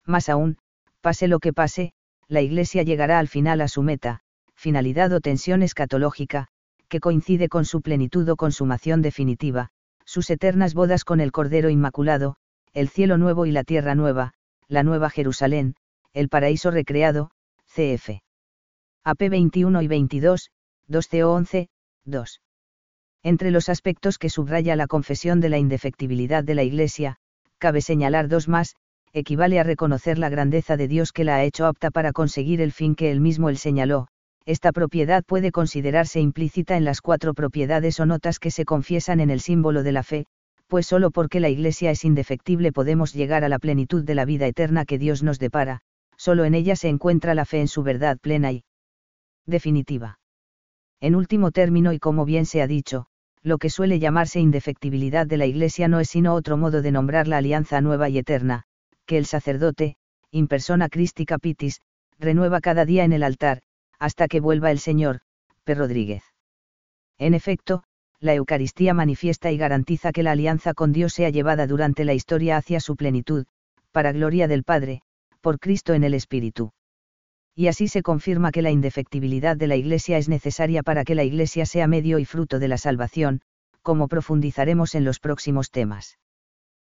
Más 0.06 0.28
aún, 0.28 0.58
pase 1.00 1.28
lo 1.28 1.38
que 1.38 1.52
pase, 1.52 1.92
la 2.28 2.40
Iglesia 2.40 2.82
llegará 2.82 3.18
al 3.18 3.28
final 3.28 3.60
a 3.60 3.68
su 3.68 3.82
meta, 3.82 4.20
finalidad 4.54 5.12
o 5.12 5.20
tensión 5.20 5.62
escatológica, 5.62 6.48
que 6.88 7.00
coincide 7.00 7.48
con 7.48 7.64
su 7.64 7.82
plenitud 7.82 8.28
o 8.28 8.36
consumación 8.36 9.02
definitiva, 9.02 9.70
sus 10.04 10.30
eternas 10.30 10.74
bodas 10.74 11.04
con 11.04 11.20
el 11.20 11.32
Cordero 11.32 11.70
Inmaculado, 11.70 12.36
el 12.72 12.88
cielo 12.88 13.18
nuevo 13.18 13.46
y 13.46 13.52
la 13.52 13.64
tierra 13.64 13.94
nueva, 13.94 14.32
la 14.68 14.82
nueva 14.82 15.10
Jerusalén, 15.10 15.76
el 16.12 16.28
paraíso 16.28 16.70
recreado, 16.70 17.30
cf. 17.66 18.20
AP 19.04 19.28
21 19.28 19.82
y 19.82 19.88
22, 19.88 20.50
2 20.88 21.08
CO 21.08 21.32
11, 21.32 21.68
2. 22.04 22.40
Entre 23.22 23.50
los 23.50 23.68
aspectos 23.68 24.18
que 24.18 24.30
subraya 24.30 24.76
la 24.76 24.86
confesión 24.86 25.40
de 25.40 25.48
la 25.48 25.58
indefectibilidad 25.58 26.44
de 26.44 26.54
la 26.54 26.62
Iglesia, 26.62 27.16
cabe 27.58 27.80
señalar 27.80 28.28
dos 28.28 28.48
más, 28.48 28.76
equivale 29.12 29.58
a 29.58 29.62
reconocer 29.62 30.18
la 30.18 30.28
grandeza 30.28 30.76
de 30.76 30.88
Dios 30.88 31.12
que 31.12 31.24
la 31.24 31.36
ha 31.36 31.44
hecho 31.44 31.66
apta 31.66 31.90
para 31.90 32.12
conseguir 32.12 32.60
el 32.60 32.72
fin 32.72 32.94
que 32.94 33.10
él 33.10 33.20
mismo 33.20 33.48
él 33.48 33.56
señaló, 33.56 34.08
esta 34.46 34.72
propiedad 34.72 35.24
puede 35.24 35.52
considerarse 35.52 36.20
implícita 36.20 36.76
en 36.76 36.84
las 36.84 37.00
cuatro 37.00 37.34
propiedades 37.34 37.98
o 38.00 38.06
notas 38.06 38.38
que 38.38 38.50
se 38.50 38.64
confiesan 38.64 39.20
en 39.20 39.30
el 39.30 39.40
símbolo 39.40 39.82
de 39.82 39.92
la 39.92 40.02
fe, 40.02 40.26
pues 40.66 40.86
solo 40.86 41.10
porque 41.10 41.40
la 41.40 41.48
Iglesia 41.48 41.90
es 41.90 42.04
indefectible 42.04 42.72
podemos 42.72 43.14
llegar 43.14 43.44
a 43.44 43.48
la 43.48 43.58
plenitud 43.58 44.04
de 44.04 44.14
la 44.14 44.24
vida 44.24 44.46
eterna 44.46 44.84
que 44.84 44.98
Dios 44.98 45.22
nos 45.22 45.38
depara, 45.38 45.80
solo 46.16 46.44
en 46.44 46.54
ella 46.54 46.76
se 46.76 46.88
encuentra 46.88 47.34
la 47.34 47.44
fe 47.44 47.60
en 47.60 47.68
su 47.68 47.82
verdad 47.82 48.18
plena 48.18 48.52
y 48.52 48.64
definitiva. 49.46 50.18
En 51.00 51.14
último 51.14 51.50
término 51.50 51.92
y 51.92 51.98
como 51.98 52.24
bien 52.24 52.46
se 52.46 52.62
ha 52.62 52.66
dicho, 52.66 53.06
lo 53.42 53.58
que 53.58 53.70
suele 53.70 53.98
llamarse 53.98 54.40
indefectibilidad 54.40 55.26
de 55.26 55.36
la 55.36 55.46
Iglesia 55.46 55.86
no 55.88 56.00
es 56.00 56.08
sino 56.08 56.34
otro 56.34 56.56
modo 56.56 56.80
de 56.82 56.92
nombrar 56.92 57.28
la 57.28 57.38
alianza 57.38 57.80
nueva 57.80 58.08
y 58.08 58.18
eterna, 58.18 58.64
que 59.06 59.18
el 59.18 59.26
sacerdote, 59.26 59.96
in 60.30 60.48
persona 60.48 60.88
Christi 60.88 61.26
Capitis, 61.26 61.80
renueva 62.18 62.60
cada 62.60 62.86
día 62.86 63.04
en 63.04 63.12
el 63.12 63.22
altar, 63.22 63.60
hasta 63.98 64.28
que 64.28 64.40
vuelva 64.40 64.70
el 64.70 64.78
Señor, 64.78 65.20
P. 65.64 65.74
Rodríguez. 65.74 66.22
En 67.18 67.34
efecto, 67.34 67.84
la 68.20 68.34
Eucaristía 68.34 68.94
manifiesta 68.94 69.52
y 69.52 69.56
garantiza 69.56 70.12
que 70.12 70.22
la 70.22 70.32
alianza 70.32 70.74
con 70.74 70.92
Dios 70.92 71.12
sea 71.12 71.30
llevada 71.30 71.66
durante 71.66 72.04
la 72.04 72.14
historia 72.14 72.56
hacia 72.56 72.80
su 72.80 72.96
plenitud, 72.96 73.46
para 73.92 74.12
gloria 74.12 74.48
del 74.48 74.64
Padre, 74.64 75.02
por 75.40 75.58
Cristo 75.58 75.94
en 75.94 76.04
el 76.04 76.14
Espíritu. 76.14 76.72
Y 77.54 77.68
así 77.68 77.86
se 77.86 78.02
confirma 78.02 78.50
que 78.50 78.62
la 78.62 78.70
indefectibilidad 78.70 79.56
de 79.56 79.68
la 79.68 79.76
Iglesia 79.76 80.18
es 80.18 80.28
necesaria 80.28 80.82
para 80.82 81.04
que 81.04 81.14
la 81.14 81.22
Iglesia 81.22 81.66
sea 81.66 81.86
medio 81.86 82.18
y 82.18 82.24
fruto 82.24 82.58
de 82.58 82.68
la 82.68 82.78
salvación, 82.78 83.42
como 83.82 84.08
profundizaremos 84.08 84.94
en 84.94 85.04
los 85.04 85.20
próximos 85.20 85.70
temas. 85.70 86.18